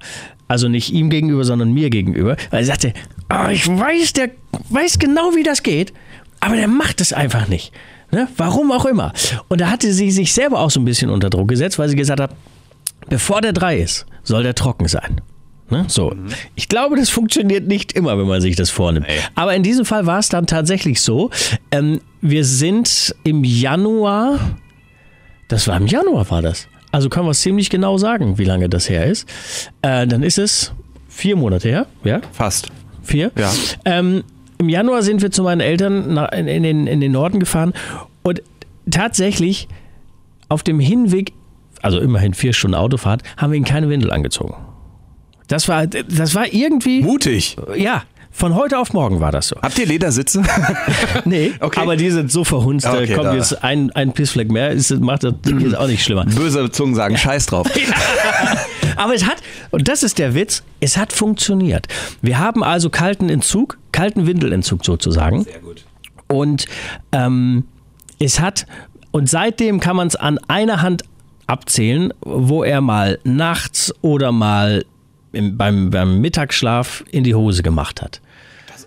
also 0.48 0.70
nicht 0.70 0.92
ihm 0.92 1.10
gegenüber, 1.10 1.44
sondern 1.44 1.74
mir 1.74 1.90
gegenüber, 1.90 2.38
weil 2.52 2.62
er 2.62 2.66
sagte, 2.66 2.94
ah, 3.30 3.52
ich 3.52 3.68
weiß, 3.68 4.14
der 4.14 4.30
weiß 4.70 5.00
genau, 5.00 5.36
wie 5.36 5.44
das 5.44 5.64
geht, 5.64 5.94
aber 6.40 6.56
der 6.56 6.68
macht 6.68 7.02
es 7.02 7.14
einfach 7.14 7.48
nicht. 7.48 7.74
Ne? 8.12 8.28
Warum 8.38 8.72
auch 8.72 8.86
immer. 8.86 9.12
Und 9.50 9.60
da 9.62 9.70
hatte 9.70 9.92
sie 9.92 10.12
sich 10.12 10.34
selber 10.34 10.60
auch 10.60 10.72
so 10.72 10.80
ein 10.80 10.86
bisschen 10.86 11.10
unter 11.10 11.30
Druck 11.30 11.50
gesetzt, 11.50 11.78
weil 11.78 11.90
sie 11.90 11.96
gesagt 11.96 12.22
hat, 12.22 12.32
bevor 13.10 13.42
der 13.42 13.54
drei 13.54 13.78
ist, 13.78 14.06
soll 14.24 14.44
der 14.44 14.56
trocken 14.56 14.88
sein. 14.88 15.22
Ne? 15.70 15.86
So. 15.90 16.12
Mhm. 16.12 16.28
Ich 16.56 16.70
glaube, 16.70 16.96
das 16.96 17.10
funktioniert 17.10 17.68
nicht 17.68 17.92
immer, 17.92 18.18
wenn 18.18 18.28
man 18.28 18.40
sich 18.40 18.56
das 18.56 18.70
vornimmt. 18.70 19.08
Aber 19.36 19.54
in 19.56 19.64
diesem 19.64 19.84
Fall 19.84 20.06
war 20.06 20.20
es 20.20 20.30
dann 20.30 20.48
tatsächlich 20.48 21.02
so. 21.02 21.30
Ähm, 21.72 22.00
wir 22.22 22.46
sind 22.46 23.14
im 23.24 23.44
Januar, 23.44 24.40
das 25.50 25.68
war 25.68 25.76
im 25.78 25.88
Januar, 25.88 26.30
war 26.30 26.42
das. 26.42 26.68
Also 26.92 27.10
können 27.10 27.26
wir 27.26 27.32
es 27.32 27.42
ziemlich 27.42 27.70
genau 27.70 27.98
sagen, 27.98 28.38
wie 28.38 28.46
lange 28.46 28.70
das 28.70 28.90
her 28.90 29.06
ist. 29.06 29.28
Äh, 29.82 30.08
dann 30.08 30.24
ist 30.24 30.38
es 30.38 30.74
vier 31.10 31.36
Monate 31.36 31.70
her. 31.70 31.88
Ja? 32.04 32.22
Fast. 32.32 32.70
Vier? 33.04 33.32
Ja. 33.38 33.52
Ähm, 33.86 34.24
Im 34.58 34.70
Januar 34.70 35.02
sind 35.02 35.22
wir 35.22 35.32
zu 35.32 35.44
meinen 35.44 35.62
Eltern 35.62 36.18
in, 36.34 36.48
in, 36.48 36.64
den, 36.64 36.88
in 36.88 37.02
den 37.02 37.12
Norden 37.12 37.40
gefahren 37.40 37.74
und 38.24 38.42
tatsächlich 38.90 39.68
auf 40.50 40.64
dem 40.64 40.80
Hinweg, 40.80 41.34
also 41.82 42.00
immerhin 42.00 42.34
vier 42.34 42.54
Stunden 42.54 42.76
Autofahrt, 42.76 43.24
haben 43.38 43.52
wir 43.52 43.58
ihnen 43.58 43.66
keine 43.66 43.90
Windel 43.90 44.12
angezogen. 44.12 44.56
Das 45.48 45.68
war, 45.68 45.88
das 45.88 46.36
war 46.36 46.52
irgendwie. 46.52 47.02
Mutig. 47.02 47.58
Ja. 47.76 48.04
Von 48.38 48.54
heute 48.54 48.78
auf 48.78 48.94
morgen 48.94 49.20
war 49.20 49.32
das 49.32 49.48
so. 49.48 49.56
Habt 49.64 49.80
ihr 49.80 49.88
Ledersitze? 49.88 50.44
nee, 51.26 51.54
okay. 51.60 51.80
aber 51.80 51.96
die 51.96 52.12
sind 52.12 52.32
so 52.32 52.44
verhunzt, 52.44 52.86
okay, 52.86 53.16
kommt 53.16 53.26
da. 53.26 53.34
jetzt 53.34 53.64
ein, 53.64 53.92
ein 53.94 54.14
Pissfleck 54.14 54.52
mehr, 54.52 54.70
ist, 54.70 54.92
macht 55.00 55.24
das 55.24 55.34
Ding 55.42 55.60
jetzt 55.60 55.76
auch 55.76 55.88
nicht 55.88 56.04
schlimmer. 56.04 56.24
Böse 56.24 56.70
Zungen 56.70 56.94
sagen. 56.94 57.18
Scheiß 57.18 57.48
drauf. 57.48 57.66
aber 58.96 59.16
es 59.16 59.26
hat, 59.26 59.38
und 59.72 59.88
das 59.88 60.04
ist 60.04 60.20
der 60.20 60.36
Witz, 60.36 60.62
es 60.80 60.98
hat 60.98 61.14
funktioniert. 61.14 61.88
Wir 62.22 62.38
haben 62.38 62.64
also 62.64 62.92
kalten 62.92 63.30
Entzug, 63.30 63.80
kalten 63.92 64.28
Windelentzug 64.28 64.86
sozusagen. 64.86 65.46
Sehr 65.46 65.58
gut. 65.58 65.84
Und 66.28 66.68
ähm, 67.14 67.64
es 68.20 68.40
hat, 68.40 68.68
und 69.10 69.28
seitdem 69.28 69.80
kann 69.80 69.96
man 69.96 70.10
es 70.10 70.16
an 70.16 70.38
einer 70.48 70.84
Hand 70.84 71.02
abzählen, 71.48 72.14
wo 72.22 72.64
er 72.64 72.82
mal 72.82 73.18
nachts 73.24 73.96
oder 74.04 74.32
mal 74.32 74.86
im, 75.32 75.58
beim, 75.58 75.90
beim 75.90 76.22
Mittagsschlaf 76.22 77.04
in 77.10 77.24
die 77.24 77.34
Hose 77.34 77.64
gemacht 77.64 78.04
hat. 78.04 78.22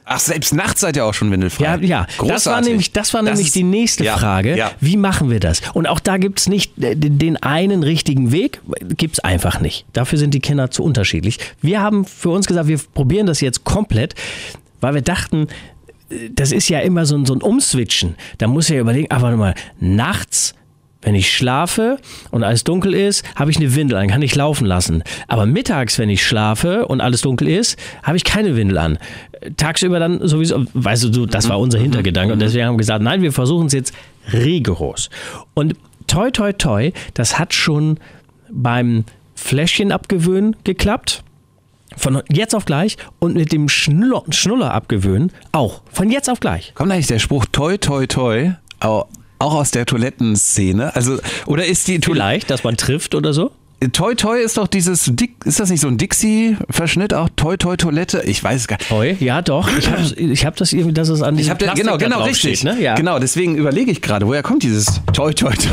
Ach, 0.04 0.18
selbst 0.18 0.54
nachts 0.54 0.80
seid 0.80 0.96
ihr 0.96 1.04
auch 1.04 1.14
schon 1.14 1.30
windelfrei. 1.30 1.64
Ja, 1.64 1.76
ja. 1.76 2.06
Großartig. 2.18 2.28
Das 2.28 2.46
war 2.46 2.60
nämlich, 2.60 2.92
das 2.92 3.14
war 3.14 3.22
das 3.22 3.30
nämlich 3.30 3.46
ist, 3.48 3.54
die 3.54 3.62
nächste 3.62 4.04
ja, 4.04 4.16
Frage. 4.16 4.56
Ja. 4.56 4.72
Wie 4.80 4.96
machen 4.96 5.30
wir 5.30 5.40
das? 5.40 5.60
Und 5.74 5.86
auch 5.86 6.00
da 6.00 6.16
gibt 6.16 6.40
es 6.40 6.48
nicht 6.48 6.72
den 6.76 7.36
einen 7.36 7.82
richtigen 7.82 8.32
Weg, 8.32 8.60
gibt 8.96 9.14
es 9.14 9.20
einfach 9.20 9.60
nicht. 9.60 9.86
Dafür 9.92 10.18
sind 10.18 10.34
die 10.34 10.40
Kinder 10.40 10.70
zu 10.70 10.82
unterschiedlich. 10.82 11.38
Wir 11.62 11.80
haben 11.80 12.04
für 12.04 12.30
uns 12.30 12.46
gesagt, 12.46 12.68
wir 12.68 12.78
probieren 12.94 13.26
das 13.26 13.40
jetzt 13.40 13.64
komplett, 13.64 14.14
weil 14.80 14.94
wir 14.94 15.02
dachten, 15.02 15.48
das 16.34 16.52
ist 16.52 16.68
ja 16.68 16.80
immer 16.80 17.06
so 17.06 17.16
ein, 17.16 17.26
so 17.26 17.34
ein 17.34 17.42
Umswitchen. 17.42 18.16
Da 18.38 18.48
muss 18.48 18.68
ich 18.68 18.74
ja 18.74 18.80
überlegen, 18.80 19.10
aber 19.10 19.36
mal, 19.36 19.54
nachts 19.78 20.54
wenn 21.02 21.14
ich 21.14 21.32
schlafe 21.32 21.98
und 22.30 22.44
alles 22.44 22.64
dunkel 22.64 22.94
ist, 22.94 23.24
habe 23.34 23.50
ich 23.50 23.56
eine 23.56 23.74
Windel 23.74 23.96
an, 23.96 24.08
kann 24.08 24.22
ich 24.22 24.34
laufen 24.34 24.66
lassen. 24.66 25.02
Aber 25.28 25.46
mittags, 25.46 25.98
wenn 25.98 26.10
ich 26.10 26.26
schlafe 26.26 26.86
und 26.86 27.00
alles 27.00 27.22
dunkel 27.22 27.48
ist, 27.48 27.78
habe 28.02 28.16
ich 28.16 28.24
keine 28.24 28.56
Windel 28.56 28.78
an. 28.78 28.98
Tagsüber 29.56 29.98
dann 29.98 30.26
sowieso, 30.26 30.64
weißt 30.74 31.04
du, 31.04 31.26
das 31.26 31.48
war 31.48 31.58
unser 31.58 31.78
Hintergedanke. 31.78 32.32
Und 32.32 32.40
deswegen 32.40 32.66
haben 32.66 32.74
wir 32.74 32.78
gesagt, 32.78 33.02
nein, 33.02 33.22
wir 33.22 33.32
versuchen 33.32 33.66
es 33.66 33.72
jetzt 33.72 33.94
rigoros. 34.32 35.08
Und 35.54 35.74
toi, 36.06 36.30
toi, 36.30 36.52
toi, 36.52 36.92
das 37.14 37.38
hat 37.38 37.54
schon 37.54 37.98
beim 38.50 39.04
Fläschchen 39.34 39.92
abgewöhnen 39.92 40.56
geklappt. 40.64 41.24
Von 41.96 42.22
jetzt 42.28 42.54
auf 42.54 42.66
gleich 42.66 42.98
und 43.18 43.34
mit 43.34 43.52
dem 43.52 43.68
Schnuller, 43.68 44.22
Schnuller 44.30 44.72
abgewöhnen 44.72 45.32
auch. 45.50 45.82
Von 45.90 46.10
jetzt 46.10 46.30
auf 46.30 46.38
gleich. 46.38 46.72
Kommt 46.74 46.92
eigentlich 46.92 47.08
der 47.08 47.18
Spruch 47.18 47.46
toi, 47.50 47.78
toi, 47.78 48.06
toi 48.06 48.52
auch 49.40 49.54
aus 49.54 49.70
der 49.70 49.86
Toilettenszene? 49.86 50.94
Also, 50.94 51.18
oder 51.46 51.64
ist 51.64 51.88
die 51.88 51.98
Vielleicht, 52.00 52.50
dass 52.50 52.62
man 52.62 52.76
trifft 52.76 53.14
oder 53.14 53.32
so? 53.32 53.50
Toi 53.92 54.14
Toi 54.14 54.38
ist 54.38 54.58
doch 54.58 54.66
dieses 54.68 55.06
Dick, 55.14 55.36
ist 55.46 55.58
das 55.58 55.70
nicht 55.70 55.80
so 55.80 55.88
ein 55.88 55.96
Dixie-Verschnitt 55.96 57.14
auch? 57.14 57.30
Toi 57.34 57.56
Toi 57.56 57.76
Toilette? 57.76 58.22
Ich 58.26 58.44
weiß 58.44 58.60
es 58.60 58.68
gar 58.68 58.76
nicht. 58.76 58.90
Toi, 58.90 59.16
ja 59.20 59.40
doch. 59.40 59.74
Ich 59.74 59.90
habe 59.90 60.02
ich 60.02 60.44
hab 60.44 60.56
das 60.56 60.74
irgendwie, 60.74 60.92
dass 60.92 61.08
es 61.08 61.22
an 61.22 61.36
diesem 61.36 61.56
ich 61.56 61.66
hab, 61.66 61.76
Genau, 61.76 61.96
genau, 61.96 62.22
richtig. 62.24 62.58
Steht, 62.58 62.74
ne? 62.74 62.82
ja. 62.82 62.94
Genau, 62.94 63.18
deswegen 63.18 63.56
überlege 63.56 63.90
ich 63.90 64.02
gerade, 64.02 64.26
woher 64.26 64.42
kommt 64.42 64.64
dieses 64.64 65.00
Toi 65.14 65.32
Toi 65.32 65.54
Toi? 65.54 65.70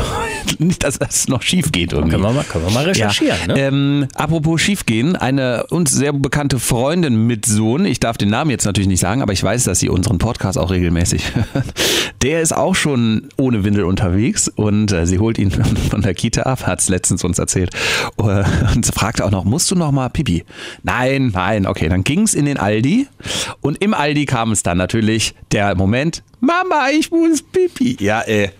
Nicht, 0.58 0.84
dass 0.84 0.96
es 0.96 1.28
noch 1.28 1.42
schief 1.42 1.70
geht 1.70 1.92
irgendwie. 1.92 2.12
Können 2.12 2.22
wir 2.22 2.32
mal, 2.32 2.44
können 2.44 2.64
wir 2.64 2.72
mal 2.72 2.84
recherchieren. 2.84 3.38
Ja. 3.46 3.54
Ne? 3.54 3.60
Ähm, 3.60 4.08
apropos 4.14 4.58
schiefgehen, 4.62 5.14
eine 5.14 5.66
uns 5.68 5.92
sehr 5.92 6.14
bekannte 6.14 6.58
Freundin 6.58 7.26
mit 7.26 7.44
Sohn, 7.44 7.84
ich 7.84 8.00
darf 8.00 8.16
den 8.16 8.30
Namen 8.30 8.50
jetzt 8.50 8.64
natürlich 8.64 8.88
nicht 8.88 9.00
sagen, 9.00 9.20
aber 9.20 9.34
ich 9.34 9.42
weiß, 9.42 9.64
dass 9.64 9.80
sie 9.80 9.90
unseren 9.90 10.16
Podcast 10.16 10.56
auch 10.58 10.70
regelmäßig 10.70 11.34
hört. 11.34 11.66
Der 12.22 12.40
ist 12.40 12.56
auch 12.56 12.74
schon 12.74 13.28
ohne 13.36 13.64
Windel 13.64 13.84
unterwegs 13.84 14.48
und 14.48 14.92
äh, 14.92 15.06
sie 15.06 15.18
holt 15.18 15.38
ihn 15.38 15.50
von 15.90 16.00
der 16.02 16.14
Kita 16.14 16.42
ab, 16.42 16.66
hat 16.66 16.80
es 16.80 16.88
letztens 16.88 17.22
uns 17.22 17.38
erzählt. 17.38 17.70
und 18.16 18.86
fragte 18.94 19.24
auch 19.24 19.30
noch, 19.30 19.44
musst 19.44 19.70
du 19.70 19.74
noch 19.74 19.92
mal 19.92 20.08
Pipi? 20.08 20.44
Nein, 20.82 21.30
nein, 21.34 21.66
okay, 21.66 21.88
dann 21.88 22.04
ging 22.04 22.22
es 22.22 22.34
in 22.34 22.44
den 22.44 22.56
Aldi 22.56 23.06
und 23.60 23.82
im 23.82 23.94
Aldi 23.94 24.26
kam 24.26 24.52
es 24.52 24.62
dann 24.62 24.78
natürlich 24.78 25.34
der 25.52 25.74
Moment, 25.74 26.22
Mama, 26.40 26.88
ich 26.92 27.10
muss 27.10 27.42
Pipi. 27.42 27.96
Ja, 28.00 28.22
äh, 28.22 28.50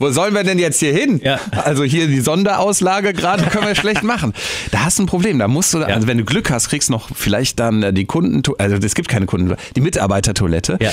wo 0.00 0.10
sollen 0.10 0.34
wir 0.34 0.44
denn 0.44 0.58
jetzt 0.58 0.80
hier 0.80 0.94
hin? 0.94 1.20
Ja. 1.22 1.38
Also 1.52 1.84
hier 1.84 2.06
die 2.06 2.20
Sonderauslage 2.20 3.12
gerade 3.12 3.44
können 3.44 3.66
wir 3.66 3.74
schlecht 3.74 4.02
machen. 4.02 4.32
Da 4.70 4.86
hast 4.86 4.98
du 4.98 5.02
ein 5.02 5.06
Problem. 5.06 5.38
Da 5.38 5.46
musst 5.46 5.74
du, 5.74 5.78
ja. 5.80 5.88
also 5.88 6.06
wenn 6.06 6.16
du 6.16 6.24
Glück 6.24 6.50
hast, 6.50 6.70
kriegst 6.70 6.88
du 6.88 6.94
noch 6.94 7.10
vielleicht 7.14 7.60
dann 7.60 7.82
äh, 7.82 7.92
die 7.92 8.06
Kunden, 8.06 8.42
also 8.56 8.76
es 8.76 8.94
gibt 8.94 9.08
keine 9.08 9.26
Kunden, 9.26 9.54
die 9.76 9.82
Mitarbeitertoilette. 9.82 10.78
Ja. 10.80 10.90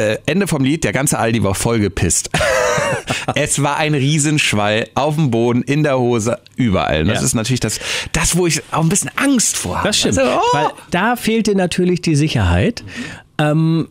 Äh, 0.00 0.18
Ende 0.24 0.46
vom 0.46 0.64
Lied, 0.64 0.84
der 0.84 0.92
ganze 0.92 1.18
Aldi 1.18 1.42
war 1.42 1.54
vollgepisst. 1.54 2.30
es 3.34 3.62
war 3.62 3.76
ein 3.76 3.92
Riesenschwall 3.92 4.88
auf 4.94 5.16
dem 5.16 5.30
Boden, 5.30 5.60
in 5.62 5.82
der 5.82 5.98
Hose, 5.98 6.38
überall. 6.56 7.04
Das 7.04 7.18
ja. 7.18 7.24
ist 7.26 7.34
natürlich 7.34 7.60
das, 7.60 7.80
das, 8.12 8.34
wo 8.34 8.46
ich 8.46 8.62
auch 8.70 8.80
ein 8.80 8.88
bisschen 8.88 9.10
Angst 9.16 9.58
vor 9.58 9.76
habe. 9.76 9.88
Das 9.88 9.98
stimmt. 9.98 10.18
Also, 10.18 10.30
oh. 10.38 10.56
Weil 10.56 10.68
da 10.90 11.16
fehlte 11.16 11.54
natürlich 11.54 12.00
die 12.00 12.16
Sicherheit. 12.16 12.82
Ähm, 13.36 13.88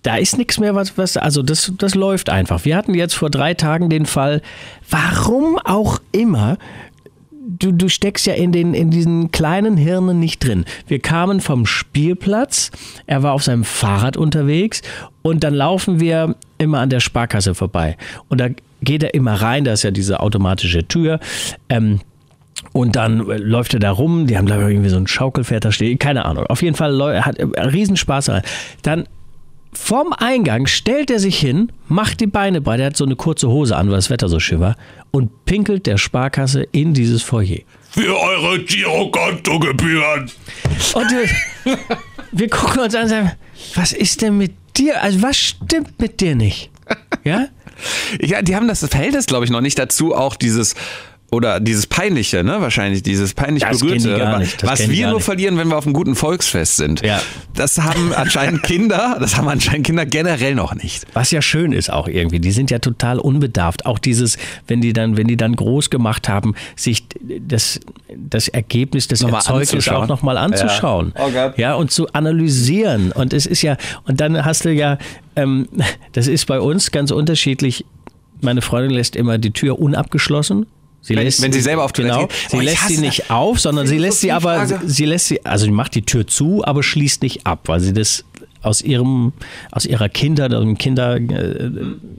da 0.00 0.16
ist 0.16 0.38
nichts 0.38 0.58
mehr, 0.58 0.74
was, 0.74 0.96
was, 0.96 1.18
also 1.18 1.42
das, 1.42 1.70
das 1.76 1.94
läuft 1.94 2.30
einfach. 2.30 2.64
Wir 2.64 2.74
hatten 2.74 2.94
jetzt 2.94 3.14
vor 3.14 3.28
drei 3.28 3.52
Tagen 3.52 3.90
den 3.90 4.06
Fall, 4.06 4.40
warum 4.88 5.58
auch 5.58 6.00
immer, 6.12 6.56
du, 7.46 7.72
du 7.72 7.88
steckst 7.88 8.26
ja 8.26 8.34
in, 8.34 8.52
den, 8.52 8.74
in 8.74 8.90
diesen 8.90 9.30
kleinen 9.30 9.76
Hirnen 9.76 10.18
nicht 10.20 10.44
drin. 10.44 10.64
Wir 10.86 10.98
kamen 10.98 11.40
vom 11.40 11.66
Spielplatz, 11.66 12.70
er 13.06 13.22
war 13.22 13.32
auf 13.32 13.42
seinem 13.42 13.64
Fahrrad 13.64 14.16
unterwegs 14.16 14.82
und 15.22 15.44
dann 15.44 15.54
laufen 15.54 16.00
wir 16.00 16.36
immer 16.58 16.80
an 16.80 16.90
der 16.90 17.00
Sparkasse 17.00 17.54
vorbei. 17.54 17.96
Und 18.28 18.40
da 18.40 18.48
geht 18.82 19.02
er 19.02 19.14
immer 19.14 19.34
rein, 19.34 19.64
da 19.64 19.72
ist 19.72 19.82
ja 19.82 19.90
diese 19.90 20.20
automatische 20.20 20.86
Tür. 20.86 21.20
Ähm, 21.68 22.00
und 22.72 22.96
dann 22.96 23.18
läuft 23.18 23.74
er 23.74 23.80
da 23.80 23.90
rum, 23.90 24.26
die 24.26 24.38
haben 24.38 24.46
da 24.46 24.56
irgendwie 24.68 24.88
so 24.88 24.96
ein 24.96 25.06
Schaukelpferd 25.06 25.64
da 25.64 25.72
stehen, 25.72 25.98
keine 25.98 26.24
Ahnung. 26.24 26.46
Auf 26.46 26.62
jeden 26.62 26.76
Fall 26.76 27.24
hat 27.24 27.38
er 27.38 27.72
Riesenspaß. 27.72 28.30
Dann 28.82 29.04
Vorm 29.74 30.12
Eingang 30.12 30.66
stellt 30.66 31.10
er 31.10 31.18
sich 31.18 31.38
hin, 31.38 31.70
macht 31.88 32.20
die 32.20 32.26
Beine 32.26 32.60
breit, 32.60 32.80
er 32.80 32.86
hat 32.86 32.96
so 32.96 33.04
eine 33.04 33.16
kurze 33.16 33.48
Hose 33.48 33.76
an, 33.76 33.88
weil 33.88 33.96
das 33.96 34.10
Wetter 34.10 34.28
so 34.28 34.40
schiffer, 34.40 34.76
und 35.10 35.44
pinkelt 35.44 35.86
der 35.86 35.98
Sparkasse 35.98 36.62
in 36.72 36.94
dieses 36.94 37.22
Foyer. 37.22 37.58
Für 37.90 38.18
eure 38.18 38.60
Girokontogebühren. 38.60 40.30
Und 40.94 41.10
wir, 41.10 41.76
wir 42.32 42.48
gucken 42.50 42.82
uns 42.82 42.94
an 42.94 43.02
und 43.04 43.08
sagen, 43.08 43.32
was 43.74 43.92
ist 43.92 44.22
denn 44.22 44.38
mit 44.38 44.52
dir? 44.76 45.02
Also 45.02 45.22
was 45.22 45.36
stimmt 45.36 46.00
mit 46.00 46.20
dir 46.20 46.34
nicht? 46.34 46.70
Ja? 47.24 47.48
Ja, 48.20 48.42
die 48.42 48.54
haben 48.54 48.68
das 48.68 48.86
Verhältnis, 48.86 49.26
glaube 49.26 49.44
ich, 49.44 49.50
noch 49.50 49.60
nicht 49.60 49.78
dazu, 49.78 50.14
auch 50.14 50.36
dieses 50.36 50.74
oder 51.34 51.60
dieses 51.60 51.86
peinliche, 51.86 52.44
ne? 52.44 52.60
Wahrscheinlich 52.60 53.02
dieses 53.02 53.34
peinlich 53.34 53.62
Das 53.62 53.80
kennen 53.80 53.98
die 53.98 54.04
berührte, 54.08 54.38
nicht, 54.38 54.66
was 54.66 54.88
wir 54.88 55.06
nur 55.08 55.16
nicht. 55.16 55.24
verlieren, 55.24 55.58
wenn 55.58 55.68
wir 55.68 55.76
auf 55.76 55.84
einem 55.84 55.94
guten 55.94 56.14
Volksfest 56.14 56.76
sind. 56.76 57.04
Ja. 57.04 57.20
Das 57.54 57.78
haben 57.78 58.12
anscheinend 58.14 58.62
Kinder, 58.64 59.16
das 59.20 59.36
haben 59.36 59.48
anscheinend 59.48 59.86
Kinder 59.86 60.06
generell 60.06 60.54
noch 60.54 60.74
nicht. 60.74 61.06
Was 61.12 61.30
ja 61.30 61.42
schön 61.42 61.72
ist 61.72 61.92
auch 61.92 62.08
irgendwie. 62.08 62.40
Die 62.40 62.52
sind 62.52 62.70
ja 62.70 62.78
total 62.78 63.18
unbedarft. 63.18 63.86
Auch 63.86 63.98
dieses, 63.98 64.38
wenn 64.66 64.80
die 64.80 64.92
dann, 64.92 65.16
wenn 65.16 65.26
die 65.26 65.36
dann 65.36 65.56
groß 65.56 65.90
gemacht 65.90 66.28
haben, 66.28 66.54
sich 66.76 67.04
das, 67.40 67.80
das 68.16 68.48
Ergebnis 68.48 69.08
des 69.08 69.20
Nochmal 69.22 69.40
Erzeugnisses 69.40 69.88
auch 69.88 70.06
nochmal 70.08 70.38
anzuschauen. 70.38 71.12
Ja. 71.16 71.24
Oh 71.26 71.30
Gott. 71.30 71.58
Ja, 71.58 71.74
und 71.74 71.90
zu 71.90 72.08
analysieren. 72.12 73.12
Und 73.12 73.32
es 73.32 73.46
ist 73.46 73.62
ja, 73.62 73.76
und 74.04 74.20
dann 74.20 74.44
hast 74.44 74.64
du 74.64 74.72
ja, 74.72 74.98
ähm, 75.36 75.68
das 76.12 76.26
ist 76.28 76.46
bei 76.46 76.60
uns 76.60 76.90
ganz 76.90 77.10
unterschiedlich. 77.10 77.84
Meine 78.40 78.62
Freundin 78.62 78.90
lässt 78.92 79.16
immer 79.16 79.38
die 79.38 79.52
Tür 79.52 79.78
unabgeschlossen. 79.78 80.66
Sie 81.06 81.14
Wenn- 81.16 81.26
wenn 81.26 81.52
sie 81.52 81.60
selber 81.60 81.84
auf 81.84 81.92
Toilette 81.92 82.14
genau, 82.14 82.26
geht. 82.28 82.36
Sie 82.50 82.56
Oh, 82.56 82.60
ich 82.60 82.66
lässt 82.66 82.88
sie 82.88 82.96
nicht 82.98 83.30
auf, 83.30 83.60
sondern 83.60 83.86
sie 83.86 83.98
lässt 83.98 84.20
sie 84.20 84.32
aber, 84.32 84.54
Philosophie-Frage. 84.54 84.90
sie 84.90 85.04
lässt 85.04 85.26
sie, 85.28 85.44
also 85.44 85.66
sie 85.66 85.70
macht 85.70 85.94
die 85.94 86.02
Tür 86.02 86.26
zu, 86.26 86.64
aber 86.64 86.82
schließt 86.82 87.22
nicht 87.22 87.46
ab, 87.46 87.60
weil 87.66 87.80
sie 87.80 87.92
das 87.92 88.24
aus 88.62 88.80
ihrem, 88.80 89.34
aus 89.70 89.84
ihrer 89.84 90.08
Kindheit, 90.08 90.54
aus 90.54 90.62
dem 90.64 90.78
Kinder, 90.78 91.16
äh, 91.16 91.70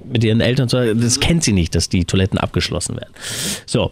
mit 0.07 0.23
ihren 0.23 0.39
Eltern, 0.41 0.67
das 0.99 1.19
kennt 1.19 1.43
sie 1.43 1.53
nicht, 1.53 1.73
dass 1.73 1.89
die 1.89 2.05
Toiletten 2.05 2.37
abgeschlossen 2.37 2.95
werden. 2.95 3.11
So, 3.65 3.89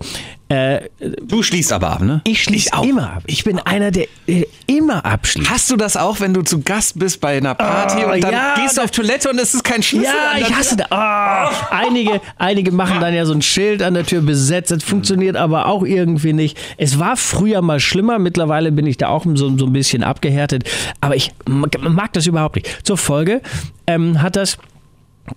äh, 0.53 0.89
Du 1.21 1.41
schließt 1.43 1.73
aber 1.73 1.89
ab, 1.91 2.01
ne? 2.01 2.21
ich 2.25 2.43
schließe 2.43 2.73
auch. 2.73 2.83
immer 2.83 3.13
ab. 3.13 3.23
Ich 3.27 3.43
bin 3.43 3.59
einer, 3.59 3.91
der 3.91 4.07
äh, 4.27 4.45
immer 4.67 5.05
abschließt. 5.05 5.49
Hast 5.49 5.69
du 5.71 5.75
das 5.77 5.97
auch, 5.97 6.19
wenn 6.19 6.33
du 6.33 6.41
zu 6.41 6.61
Gast 6.61 6.99
bist 6.99 7.19
bei 7.21 7.37
einer 7.37 7.55
Party 7.55 8.03
Oh, 8.05 8.11
und 8.11 8.23
dann 8.23 8.33
ja, 8.33 8.55
gehst 8.55 8.77
du 8.77 8.81
auf 8.81 8.91
Toilette 8.91 9.29
und 9.29 9.39
es 9.39 9.53
ist 9.53 9.63
kein 9.63 9.81
Schlüssel? 9.83 10.05
Ja, 10.05 10.39
ich 10.39 10.53
hasse 10.53 10.77
da. 10.77 10.85
Ah, 10.89 11.51
einige, 11.71 12.21
einige 12.37 12.71
machen 12.71 12.99
dann 12.99 13.13
ja 13.13 13.25
so 13.25 13.33
ein 13.33 13.41
Schild 13.41 13.81
an 13.81 13.93
der 13.93 14.05
Tür 14.05 14.21
besetzt. 14.21 14.71
Das 14.71 14.83
funktioniert 14.83 15.35
aber 15.35 15.65
auch 15.67 15.83
irgendwie 15.83 16.33
nicht. 16.33 16.57
Es 16.77 16.99
war 16.99 17.17
früher 17.17 17.61
mal 17.61 17.79
schlimmer. 17.79 18.19
Mittlerweile 18.19 18.71
bin 18.71 18.85
ich 18.87 18.97
da 18.97 19.09
auch 19.09 19.25
so, 19.35 19.57
so 19.57 19.65
ein 19.65 19.73
bisschen 19.73 20.03
abgehärtet. 20.03 20.69
Aber 21.01 21.15
ich 21.15 21.31
mag 21.47 21.71
mag 21.81 22.13
das 22.13 22.27
überhaupt 22.27 22.55
nicht. 22.55 22.85
Zur 22.85 22.97
Folge 22.97 23.41
ähm, 23.87 24.21
hat 24.21 24.35
das 24.35 24.57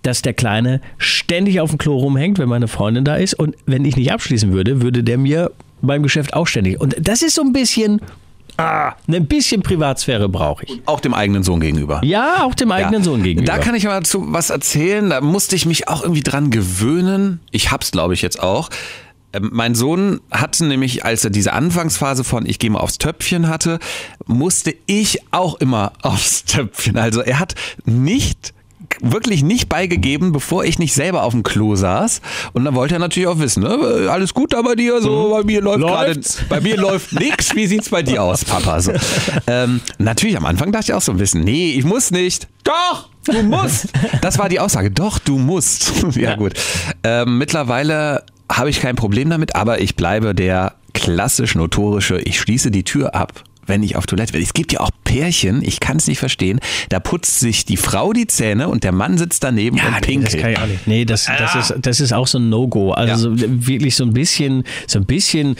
dass 0.03 0.21
der 0.21 0.33
Kleine 0.33 0.81
ständig 0.97 1.59
auf 1.61 1.69
dem 1.69 1.77
Klo 1.77 1.97
rumhängt, 1.97 2.39
wenn 2.39 2.49
meine 2.49 2.67
Freundin 2.67 3.05
da 3.05 3.15
ist. 3.15 3.33
Und 3.33 3.55
wenn 3.65 3.85
ich 3.85 3.95
nicht 3.95 4.11
abschließen 4.11 4.51
würde, 4.51 4.81
würde 4.81 5.03
der 5.03 5.17
mir 5.17 5.51
beim 5.81 6.03
Geschäft 6.03 6.33
auch 6.33 6.47
ständig. 6.47 6.79
Und 6.79 6.95
das 6.99 7.21
ist 7.21 7.35
so 7.35 7.41
ein 7.41 7.53
bisschen, 7.53 8.01
ah, 8.57 8.93
ein 9.07 9.27
bisschen 9.27 9.61
Privatsphäre 9.61 10.27
brauche 10.27 10.65
ich. 10.65 10.81
Auch 10.85 10.99
dem 10.99 11.13
eigenen 11.13 11.43
Sohn 11.43 11.59
gegenüber. 11.59 12.01
Ja, 12.03 12.43
auch 12.43 12.55
dem 12.55 12.71
eigenen 12.71 13.03
Sohn 13.03 13.23
gegenüber. 13.23 13.51
Da 13.51 13.59
kann 13.59 13.75
ich 13.75 13.87
aber 13.87 14.03
zu 14.03 14.31
was 14.33 14.49
erzählen. 14.49 15.09
Da 15.09 15.21
musste 15.21 15.55
ich 15.55 15.65
mich 15.65 15.87
auch 15.87 16.01
irgendwie 16.01 16.23
dran 16.23 16.51
gewöhnen. 16.51 17.39
Ich 17.51 17.71
hab's, 17.71 17.91
glaube 17.91 18.13
ich, 18.13 18.21
jetzt 18.21 18.41
auch. 18.41 18.69
Ähm, 19.33 19.49
Mein 19.53 19.75
Sohn 19.75 20.19
hatte 20.31 20.65
nämlich, 20.65 21.05
als 21.05 21.23
er 21.23 21.29
diese 21.29 21.53
Anfangsphase 21.53 22.23
von 22.23 22.45
ich 22.45 22.59
gehe 22.59 22.69
mal 22.69 22.79
aufs 22.79 22.97
Töpfchen 22.97 23.47
hatte, 23.47 23.79
musste 24.25 24.73
ich 24.85 25.19
auch 25.31 25.55
immer 25.55 25.93
aufs 26.01 26.43
Töpfchen. 26.43 26.97
Also 26.97 27.21
er 27.21 27.39
hat 27.39 27.55
nicht 27.85 28.53
wirklich 29.01 29.43
nicht 29.43 29.69
beigegeben, 29.69 30.31
bevor 30.31 30.65
ich 30.65 30.79
nicht 30.79 30.93
selber 30.93 31.23
auf 31.23 31.33
dem 31.33 31.43
Klo 31.43 31.75
saß. 31.75 32.21
Und 32.53 32.65
dann 32.65 32.75
wollte 32.75 32.95
er 32.95 32.99
natürlich 32.99 33.27
auch 33.27 33.39
wissen, 33.39 33.63
ne? 33.63 34.07
alles 34.09 34.33
gut 34.33 34.53
da 34.53 34.61
bei 34.61 34.75
dir? 34.75 35.01
So, 35.01 35.29
bei 35.29 35.43
mir 35.43 35.61
läuft 35.61 35.79
gerade, 35.79 36.19
bei 36.49 36.61
mir 36.61 36.77
läuft 36.77 37.13
nix. 37.13 37.55
Wie 37.55 37.67
sieht's 37.67 37.89
bei 37.89 38.03
dir 38.03 38.23
aus, 38.23 38.45
Papa? 38.45 38.81
So. 38.81 38.93
Ähm, 39.49 39.81
natürlich 39.97 40.35
am 40.35 40.45
Anfang 40.45 40.71
dachte 40.71 40.85
ich 40.87 40.93
auch 40.93 41.01
so 41.01 41.11
ein 41.11 41.17
bisschen, 41.17 41.41
nee, 41.41 41.71
ich 41.71 41.85
muss 41.85 42.11
nicht. 42.11 42.47
Doch, 42.63 43.09
du 43.25 43.43
musst. 43.43 43.87
Das 44.21 44.37
war 44.39 44.49
die 44.49 44.59
Aussage. 44.59 44.91
Doch, 44.91 45.19
du 45.19 45.37
musst. 45.37 45.93
ja, 46.15 46.35
gut. 46.35 46.53
Ähm, 47.03 47.37
mittlerweile 47.37 48.23
habe 48.51 48.69
ich 48.69 48.81
kein 48.81 48.95
Problem 48.95 49.29
damit, 49.29 49.55
aber 49.55 49.79
ich 49.79 49.95
bleibe 49.95 50.35
der 50.35 50.73
klassisch 50.93 51.55
notorische, 51.55 52.19
ich 52.19 52.39
schließe 52.39 52.71
die 52.71 52.83
Tür 52.83 53.15
ab. 53.15 53.43
Wenn 53.67 53.83
ich 53.83 53.95
auf 53.95 54.05
Toilette 54.05 54.33
will. 54.33 54.41
Es 54.41 54.53
gibt 54.53 54.73
ja 54.73 54.79
auch 54.79 54.89
Pärchen, 55.03 55.61
ich 55.61 55.79
kann 55.79 55.97
es 55.97 56.07
nicht 56.07 56.19
verstehen, 56.19 56.59
da 56.89 56.99
putzt 56.99 57.39
sich 57.39 57.65
die 57.65 57.77
Frau 57.77 58.13
die 58.13 58.27
Zähne 58.27 58.69
und 58.69 58.83
der 58.83 58.91
Mann 58.91 59.17
sitzt 59.17 59.43
daneben 59.43 59.77
und 59.77 59.85
nee, 59.85 59.91
das 59.91 60.01
pinkelt. 60.01 60.41
kann 60.41 60.51
ich 60.51 60.57
auch 60.59 60.67
nicht. 60.67 60.87
Nee, 60.87 61.05
das, 61.05 61.25
das, 61.25 61.55
ist, 61.55 61.75
das 61.79 61.99
ist 61.99 62.13
auch 62.13 62.27
so 62.27 62.39
ein 62.39 62.49
No-Go. 62.49 62.91
Also 62.91 63.35
so, 63.35 63.35
wirklich 63.37 63.95
so 63.95 64.03
ein 64.03 64.13
bisschen, 64.13 64.63
so 64.87 64.99
ein 64.99 65.05
bisschen, 65.05 65.55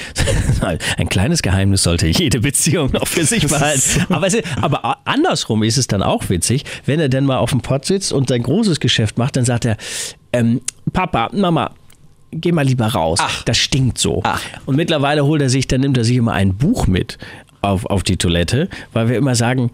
ein 0.98 1.10
kleines 1.10 1.42
Geheimnis 1.42 1.84
sollte 1.84 2.08
jede 2.08 2.40
Beziehung 2.40 2.92
noch 2.92 3.08
für 3.08 3.26
sich 3.26 3.48
behalten. 3.48 4.06
Aber, 4.10 4.28
es, 4.28 4.38
aber 4.62 4.98
andersrum 5.06 5.64
ist 5.64 5.78
es 5.78 5.88
dann 5.88 6.02
auch 6.02 6.30
witzig, 6.30 6.64
wenn 6.86 7.00
er 7.00 7.10
dann 7.10 7.26
mal 7.26 7.38
auf 7.38 7.52
dem 7.52 7.62
Pott 7.62 7.86
sitzt 7.86 8.12
und 8.14 8.30
sein 8.30 8.44
großes 8.44 8.80
Geschäft 8.80 9.18
macht, 9.18 9.38
dann 9.38 9.46
sagt 9.46 9.66
er, 9.66 9.78
ähm, 10.34 10.62
Papa, 10.94 11.30
Mama, 11.34 11.72
geh 12.32 12.52
mal 12.52 12.66
lieber 12.66 12.88
raus. 12.88 13.20
Ach. 13.22 13.44
Das 13.44 13.58
stinkt 13.58 13.98
so. 13.98 14.22
Ach. 14.24 14.42
Und 14.66 14.76
mittlerweile 14.76 15.26
holt 15.26 15.42
er 15.42 15.50
sich, 15.50 15.68
dann 15.68 15.82
nimmt 15.82 15.98
er 15.98 16.04
sich 16.04 16.18
immer 16.18 16.34
ein 16.34 16.56
Buch 16.56 16.88
mit 16.88 17.18
auf, 17.68 17.86
auf 17.86 18.04
die 18.04 18.18
Toilette, 18.18 18.70
weil 18.94 19.10
wir 19.10 19.18
immer 19.18 19.36
sagen, 19.36 19.72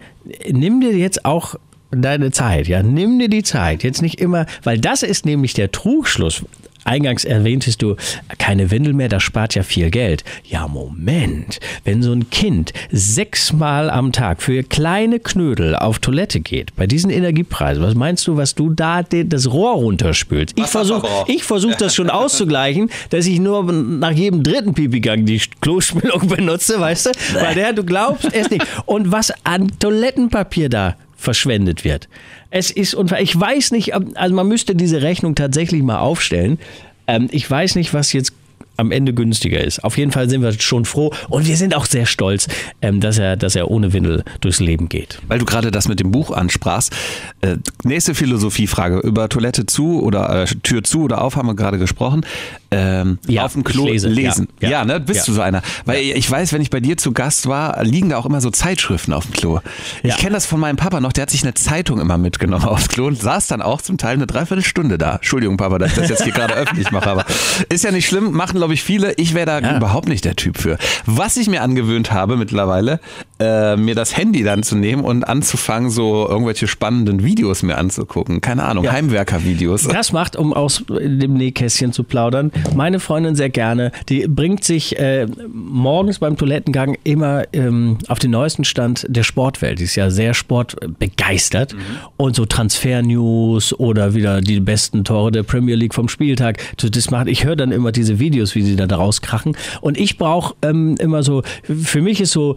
nimm 0.50 0.80
dir 0.80 0.96
jetzt 0.96 1.24
auch 1.24 1.56
deine 1.90 2.30
Zeit, 2.32 2.66
ja, 2.66 2.82
nimm 2.82 3.18
dir 3.18 3.28
die 3.28 3.42
Zeit. 3.42 3.82
Jetzt 3.82 4.02
nicht 4.02 4.20
immer, 4.20 4.46
weil 4.62 4.78
das 4.78 5.02
ist 5.02 5.26
nämlich 5.26 5.54
der 5.54 5.70
Trugschluss. 5.70 6.44
Eingangs 6.84 7.24
erwähntest 7.24 7.82
du, 7.82 7.96
keine 8.38 8.70
Windel 8.70 8.92
mehr, 8.92 9.08
das 9.08 9.22
spart 9.22 9.54
ja 9.54 9.62
viel 9.62 9.90
Geld. 9.90 10.24
Ja, 10.44 10.68
Moment. 10.68 11.60
Wenn 11.84 12.02
so 12.02 12.12
ein 12.12 12.30
Kind 12.30 12.72
sechsmal 12.92 13.90
am 13.90 14.12
Tag 14.12 14.42
für 14.42 14.62
kleine 14.62 15.18
Knödel 15.18 15.74
auf 15.76 15.98
Toilette 15.98 16.40
geht, 16.40 16.74
bei 16.76 16.86
diesen 16.86 17.10
Energiepreisen, 17.10 17.82
was 17.82 17.94
meinst 17.94 18.26
du, 18.26 18.36
was 18.36 18.54
du 18.54 18.70
da 18.70 19.02
das 19.02 19.50
Rohr 19.50 19.74
runterspülst? 19.74 20.58
Ich 20.58 20.66
versuche 20.66 21.08
ich 21.26 21.44
versuch 21.44 21.74
das 21.74 21.94
schon 21.94 22.10
auszugleichen, 22.10 22.90
dass 23.10 23.26
ich 23.26 23.40
nur 23.40 23.64
nach 23.72 24.12
jedem 24.12 24.42
dritten 24.42 24.74
Pipigang 24.74 25.24
die 25.24 25.40
Klospülung 25.60 26.28
benutze, 26.28 26.78
weißt 26.80 27.06
du? 27.06 27.10
Weil 27.34 27.54
der, 27.54 27.72
du 27.72 27.84
glaubst 27.84 28.32
es 28.32 28.50
nicht. 28.50 28.66
Und 28.86 29.10
was 29.12 29.32
an 29.44 29.70
Toilettenpapier 29.78 30.68
da 30.68 30.96
verschwendet 31.16 31.84
wird. 31.84 32.08
Es 32.56 32.70
ist 32.70 32.94
unfair. 32.94 33.20
Ich 33.20 33.38
weiß 33.38 33.72
nicht, 33.72 33.94
also 33.94 34.32
man 34.32 34.46
müsste 34.46 34.76
diese 34.76 35.02
Rechnung 35.02 35.34
tatsächlich 35.34 35.82
mal 35.82 35.98
aufstellen. 35.98 36.60
Ähm, 37.08 37.26
ich 37.32 37.50
weiß 37.50 37.74
nicht, 37.74 37.92
was 37.92 38.12
jetzt 38.12 38.32
am 38.76 38.90
Ende 38.90 39.12
günstiger 39.14 39.62
ist. 39.62 39.84
Auf 39.84 39.96
jeden 39.98 40.10
Fall 40.12 40.28
sind 40.28 40.42
wir 40.42 40.52
schon 40.60 40.84
froh 40.84 41.12
und 41.28 41.46
wir 41.46 41.56
sind 41.56 41.74
auch 41.74 41.86
sehr 41.86 42.06
stolz, 42.06 42.48
ähm, 42.82 43.00
dass, 43.00 43.18
er, 43.18 43.36
dass 43.36 43.54
er 43.56 43.70
ohne 43.70 43.92
Windel 43.92 44.24
durchs 44.40 44.60
Leben 44.60 44.88
geht. 44.88 45.18
Weil 45.28 45.38
du 45.38 45.44
gerade 45.44 45.70
das 45.70 45.88
mit 45.88 46.00
dem 46.00 46.10
Buch 46.10 46.30
ansprachst. 46.30 46.92
Äh, 47.40 47.56
nächste 47.84 48.14
Philosophiefrage. 48.14 48.98
Über 48.98 49.28
Toilette 49.28 49.66
zu 49.66 50.02
oder 50.02 50.42
äh, 50.42 50.46
Tür 50.46 50.82
zu 50.84 51.02
oder 51.02 51.22
auf 51.22 51.36
haben 51.36 51.46
wir 51.46 51.54
gerade 51.54 51.78
gesprochen. 51.78 52.24
Ähm, 52.70 53.18
Ja, 53.28 53.44
auf 53.44 53.52
dem 53.52 53.64
Klo 53.64 53.86
lese, 53.86 54.08
lesen. 54.08 54.48
ja, 54.60 54.68
Ja, 54.68 54.78
ja. 54.80 54.84
ne? 54.84 55.00
Bist 55.00 55.28
du 55.28 55.32
so 55.32 55.40
einer? 55.40 55.62
Weil 55.84 55.98
ich 56.02 56.28
weiß, 56.30 56.52
wenn 56.52 56.62
ich 56.62 56.70
bei 56.70 56.80
dir 56.80 56.96
zu 56.96 57.12
Gast 57.12 57.46
war, 57.46 57.82
liegen 57.84 58.08
da 58.08 58.16
auch 58.18 58.26
immer 58.26 58.40
so 58.40 58.50
Zeitschriften 58.50 59.12
auf 59.12 59.24
dem 59.26 59.32
Klo. 59.34 59.60
Ich 60.02 60.16
kenne 60.16 60.32
das 60.32 60.46
von 60.46 60.58
meinem 60.60 60.76
Papa 60.76 61.00
noch, 61.00 61.12
der 61.12 61.22
hat 61.22 61.30
sich 61.30 61.42
eine 61.42 61.54
Zeitung 61.54 62.00
immer 62.00 62.18
mitgenommen 62.18 62.64
aufs 62.64 62.88
Klo 62.88 63.06
und 63.06 63.20
saß 63.20 63.46
dann 63.46 63.62
auch 63.62 63.80
zum 63.82 63.98
Teil 63.98 64.14
eine 64.14 64.26
Dreiviertelstunde 64.26 64.98
da. 64.98 65.16
Entschuldigung, 65.16 65.56
Papa, 65.56 65.78
dass 65.78 65.90
ich 65.92 65.98
das 65.98 66.08
jetzt 66.08 66.24
hier 66.24 66.32
gerade 66.32 66.54
öffentlich 66.54 66.90
mache, 66.90 67.10
aber 67.10 67.24
ist 67.68 67.84
ja 67.84 67.90
nicht 67.92 68.06
schlimm, 68.08 68.32
machen 68.32 68.58
glaube 68.64 68.74
ich 68.74 68.82
viele. 68.82 69.12
Ich 69.18 69.34
wäre 69.34 69.44
da 69.46 69.58
Ja. 69.60 69.76
überhaupt 69.76 70.08
nicht 70.08 70.24
der 70.24 70.36
Typ 70.36 70.56
für. 70.56 70.78
Was 71.04 71.36
ich 71.36 71.48
mir 71.48 71.60
angewöhnt 71.62 72.10
habe 72.12 72.38
mittlerweile, 72.38 72.98
äh, 73.40 73.76
mir 73.76 73.94
das 73.94 74.16
Handy 74.16 74.42
dann 74.44 74.62
zu 74.62 74.76
nehmen 74.76 75.04
und 75.04 75.24
anzufangen, 75.24 75.90
so 75.90 76.28
irgendwelche 76.28 76.68
spannenden 76.68 77.24
Videos 77.24 77.62
mir 77.62 77.78
anzugucken. 77.78 78.40
Keine 78.40 78.64
Ahnung, 78.64 78.90
Heimwerker-Videos. 78.90 79.88
Das 79.88 80.12
macht, 80.12 80.36
um 80.36 80.52
aus 80.52 80.84
dem 80.88 81.34
Nähkästchen 81.34 81.92
zu 81.92 82.04
plaudern, 82.04 82.52
meine 82.74 83.00
Freundin 83.00 83.34
sehr 83.34 83.50
gerne. 83.50 83.90
Die 84.08 84.26
bringt 84.28 84.64
sich 84.64 84.98
äh, 84.98 85.26
morgens 85.52 86.20
beim 86.20 86.36
Toilettengang 86.36 86.96
immer 87.04 87.44
ähm, 87.52 87.98
auf 88.08 88.18
den 88.18 88.30
neuesten 88.30 88.64
Stand 88.64 89.06
der 89.08 89.24
Sportwelt. 89.24 89.80
Die 89.80 89.84
ist 89.84 89.96
ja 89.96 90.10
sehr 90.10 90.34
sportbegeistert. 90.34 91.74
Und 92.16 92.36
so 92.36 92.46
Transfer-News 92.46 93.78
oder 93.78 94.14
wieder 94.14 94.40
die 94.40 94.60
besten 94.60 95.04
Tore 95.04 95.32
der 95.32 95.42
Premier 95.42 95.74
League 95.74 95.94
vom 95.94 96.08
Spieltag. 96.08 96.58
Das 96.76 97.10
macht, 97.10 97.28
ich 97.28 97.44
höre 97.44 97.56
dann 97.56 97.72
immer 97.72 97.92
diese 97.92 98.18
Videos, 98.18 98.54
wie 98.54 98.62
sie 98.62 98.76
da 98.76 98.86
rauskrachen. 98.86 99.56
Und 99.80 99.98
ich 99.98 100.18
brauche 100.18 100.54
ähm, 100.62 100.96
immer 100.98 101.22
so, 101.22 101.42
für 101.64 102.00
mich 102.00 102.20
ist 102.20 102.30
so 102.30 102.56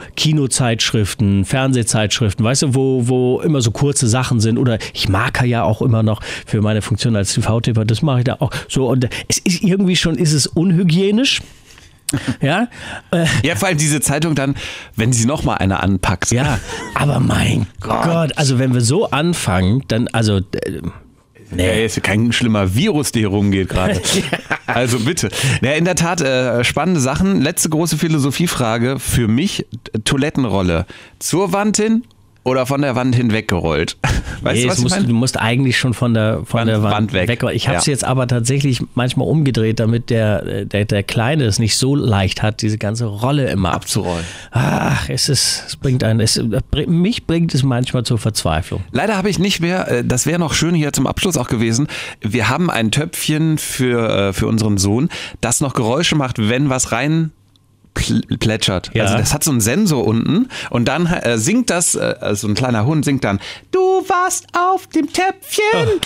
Kinozeitschriften, 0.78 1.46
Fernsehzeitschriften, 1.46 2.46
weißt 2.46 2.62
du, 2.64 2.76
wo, 2.76 3.08
wo 3.08 3.42
immer 3.42 3.62
so 3.62 3.72
kurze 3.72 4.08
Sachen 4.08 4.40
sind. 4.40 4.58
Oder 4.58 4.78
ich 4.94 5.10
marker 5.10 5.46
ja 5.46 5.64
auch 5.64 5.82
immer 5.82 6.04
noch 6.04 6.22
für 6.46 6.62
meine 6.62 6.82
Funktion 6.82 7.16
als 7.16 7.34
TV-Tipper, 7.34 7.84
das 7.86 8.02
mache 8.02 8.20
ich 8.20 8.26
da 8.26 8.38
auch 8.40 8.52
so. 8.70 8.88
Und 8.88 9.10
es 9.28 9.40
ist 9.40 9.64
irgendwie 9.64 9.96
schon, 9.96 10.16
ist 10.16 10.34
es 10.34 10.48
unhygienisch. 10.48 11.42
Ja, 12.42 12.70
äh, 13.12 13.26
Ja, 13.44 13.58
vor 13.58 13.68
allem 13.68 13.78
diese 13.78 14.00
Zeitung 14.00 14.34
dann, 14.34 14.56
wenn 14.96 15.12
sie 15.12 15.26
noch 15.26 15.44
mal 15.44 15.56
eine 15.56 15.82
anpackt. 15.82 16.32
ja, 16.32 16.58
aber 16.94 17.20
mein 17.20 17.68
Gott, 17.82 18.32
also 18.38 18.60
wenn 18.60 18.74
wir 18.74 18.80
so 18.80 19.10
anfangen, 19.10 19.84
dann, 19.90 20.08
also, 20.14 20.40
Nee, 21.52 21.86
ist 21.86 21.96
ja 21.96 22.02
kein 22.02 22.32
schlimmer 22.34 22.76
Virus, 22.76 23.12
der 23.12 23.22
hier 23.22 23.30
rumgeht 23.30 23.70
gerade. 23.70 24.02
Also 24.68 25.00
bitte. 25.00 25.30
Ja, 25.62 25.72
in 25.72 25.86
der 25.86 25.96
Tat, 25.96 26.20
äh, 26.20 26.62
spannende 26.66 27.00
Sachen. 27.00 27.42
Letzte 27.42 27.70
große 27.70 27.98
Philosophiefrage 27.98 29.00
für 29.00 29.30
mich: 29.30 29.66
Toilettenrolle. 30.04 30.86
Zur 31.20 31.54
Wand 31.54 31.78
hin 31.78 32.04
oder 32.44 32.66
von 32.66 32.82
der 32.82 32.94
Wand 32.96 33.16
hinweggerollt? 33.16 33.98
Weißt 34.42 34.56
nee, 34.56 34.64
du, 34.64 34.70
was 34.70 34.78
ich 34.78 34.84
musst, 34.84 34.98
du 35.10 35.14
musst 35.14 35.40
eigentlich 35.40 35.78
schon 35.78 35.94
von 35.94 36.14
der, 36.14 36.42
von 36.46 36.60
Wand- 36.62 36.70
der 36.70 36.84
Wand, 36.84 36.94
Wand 36.96 37.14
weg. 37.14 37.28
weg. 37.30 37.44
Ich 37.54 37.68
habe 37.68 37.78
es 37.78 37.86
Ja. 37.86 37.92
jetzt 37.92 38.04
aber 38.04 38.28
tatsächlich 38.28 38.82
manchmal 38.96 39.28
umgedreht, 39.28 39.80
damit 39.80 40.10
der, 40.10 40.66
der, 40.66 40.86
der 40.86 41.04
Kleine 41.04 41.46
es 41.46 41.60
nicht 41.60 41.76
so 41.78 41.96
leicht 41.96 42.42
hat, 42.44 42.62
diese 42.62 42.78
ganze 42.78 43.06
Rolle 43.06 43.50
immer 43.50 43.74
Abzurollen. 43.74 44.24
Ach, 44.52 45.10
es 45.10 45.30
ist, 45.30 45.64
es 45.68 45.76
bringt 45.76 46.04
einen, 46.04 46.20
es, 46.20 46.42
mich 46.88 47.26
bringt 47.26 47.54
es 47.54 47.64
manchmal 47.64 48.04
zur 48.04 48.18
Verzweiflung. 48.18 48.84
Leider 48.92 49.18
habe 49.18 49.30
ich 49.30 49.40
nicht 49.40 49.60
mehr, 49.60 49.88
äh, 49.90 50.04
das 50.06 50.26
wäre 50.26 50.40
noch 50.40 50.54
schön 50.54 50.76
hier 50.76 50.94
zum 50.94 51.08
Abschluss 51.08 51.38
auch 51.38 51.48
gewesen. 51.48 51.88
Wir 52.22 52.50
haben 52.50 52.70
ein 52.70 52.92
Töpfchen 52.92 53.58
für, 53.58 54.10
äh, 54.30 54.34
für 54.34 54.48
unseren 54.48 54.78
Sohn, 54.78 55.10
das 55.42 55.62
noch 55.62 55.74
Geräusche 55.74 56.16
macht, 56.16 56.38
wenn 56.50 56.70
was 56.70 56.92
rein 56.92 57.32
plätschert. 58.40 58.92
Ja. 58.94 59.04
Also 59.04 59.18
das 59.18 59.34
hat 59.34 59.44
so 59.44 59.52
einen 59.52 59.62
Sensor 59.62 60.06
unten 60.06 60.48
und 60.70 60.88
dann 60.88 61.06
äh, 61.08 61.38
singt 61.38 61.70
das, 61.70 61.96
äh, 61.96 62.16
also 62.20 62.48
ein 62.48 62.56
kleiner 62.56 62.86
Hund 62.86 63.06
singt 63.06 63.24
dann, 63.24 63.40
du 63.72 63.80
warst 64.08 64.48
auf 64.54 64.88
dem 64.88 65.08
Töpfchen. 65.12 66.02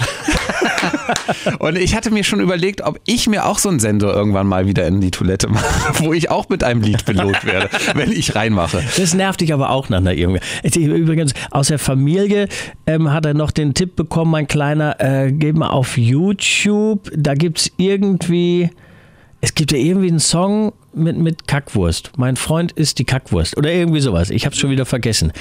und 1.60 1.78
ich 1.78 1.96
hatte 1.96 2.12
mir 2.12 2.24
schon 2.24 2.40
überlegt, 2.40 2.82
ob 2.82 3.00
ich 3.06 3.28
mir 3.28 3.46
auch 3.46 3.60
so 3.60 3.70
einen 3.70 3.80
Sensor 3.80 4.14
irgendwann 4.14 4.48
mal 4.48 4.68
wieder 4.68 4.86
in 4.88 5.02
die 5.02 5.12
Toilette 5.12 5.48
mache, 5.48 5.66
wo 6.04 6.14
ich 6.14 6.30
auch 6.30 6.50
mit 6.50 6.64
einem 6.64 6.82
Lied 6.82 7.06
belohnt 7.06 7.46
werde, 7.46 7.70
wenn 7.96 8.12
ich 8.12 8.36
reinmache. 8.36 8.84
Das 8.98 9.14
nervt 9.14 9.42
dich 9.42 9.54
aber 9.54 9.70
auch 9.70 9.90
nach 9.90 9.98
einer 9.98 10.14
irgendwie. 10.14 10.42
Übrigens, 10.82 11.34
aus 11.52 11.68
der 11.68 11.80
Familie 11.80 12.48
ähm, 12.86 13.12
hat 13.12 13.26
er 13.26 13.34
noch 13.34 13.52
den 13.52 13.74
Tipp 13.74 13.96
bekommen, 13.96 14.32
mein 14.32 14.48
Kleiner, 14.48 15.00
äh, 15.00 15.32
geh 15.32 15.54
mal 15.54 15.70
auf 15.70 15.98
YouTube, 15.98 17.10
da 17.16 17.34
gibt 17.34 17.60
es 17.60 17.72
irgendwie, 17.78 18.70
es 19.42 19.56
gibt 19.56 19.72
ja 19.72 19.78
irgendwie 19.78 20.08
einen 20.08 20.20
Song 20.20 20.74
mit, 20.94 21.18
mit 21.18 21.48
Kackwurst. 21.48 22.12
Mein 22.18 22.36
Freund 22.36 22.72
ist 22.72 23.00
die 23.00 23.06
Kackwurst 23.06 23.58
oder 23.58 23.72
irgendwie 23.72 24.00
sowas. 24.00 24.30
Ich 24.30 24.46
habe 24.46 24.54
es 24.54 24.60
schon 24.60 24.70
wieder 24.70 24.86
vergessen. 24.86 25.34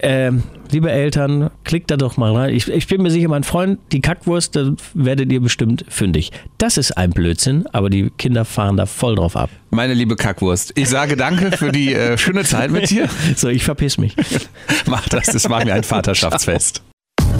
Ähm, 0.00 0.42
liebe 0.70 0.90
Eltern, 0.90 1.50
klickt 1.64 1.90
da 1.90 1.96
doch 1.96 2.16
mal 2.16 2.34
rein. 2.36 2.54
Ich, 2.54 2.68
ich 2.68 2.86
bin 2.88 3.02
mir 3.02 3.10
sicher, 3.10 3.28
mein 3.28 3.44
Freund, 3.44 3.78
die 3.92 4.00
Kackwurst, 4.00 4.54
da 4.54 4.72
werdet 4.92 5.32
ihr 5.32 5.40
bestimmt 5.40 5.84
fündig. 5.88 6.30
Das 6.58 6.76
ist 6.76 6.92
ein 6.92 7.10
Blödsinn, 7.10 7.66
aber 7.72 7.90
die 7.90 8.10
Kinder 8.18 8.44
fahren 8.44 8.76
da 8.76 8.86
voll 8.86 9.14
drauf 9.14 9.36
ab. 9.36 9.50
Meine 9.70 9.94
liebe 9.94 10.16
Kackwurst, 10.16 10.72
ich 10.74 10.88
sage 10.88 11.16
danke 11.16 11.56
für 11.56 11.72
die 11.72 11.94
äh, 11.94 12.18
schöne 12.18 12.44
Zeit 12.44 12.70
mit 12.70 12.90
dir. 12.90 13.08
So, 13.36 13.48
ich 13.48 13.64
verpiss 13.64 13.98
mich. 13.98 14.14
Mach 14.86 15.08
das, 15.08 15.26
das 15.26 15.48
war 15.48 15.64
mir 15.64 15.74
ein 15.74 15.84
Vaterschaftsfest. 15.84 16.82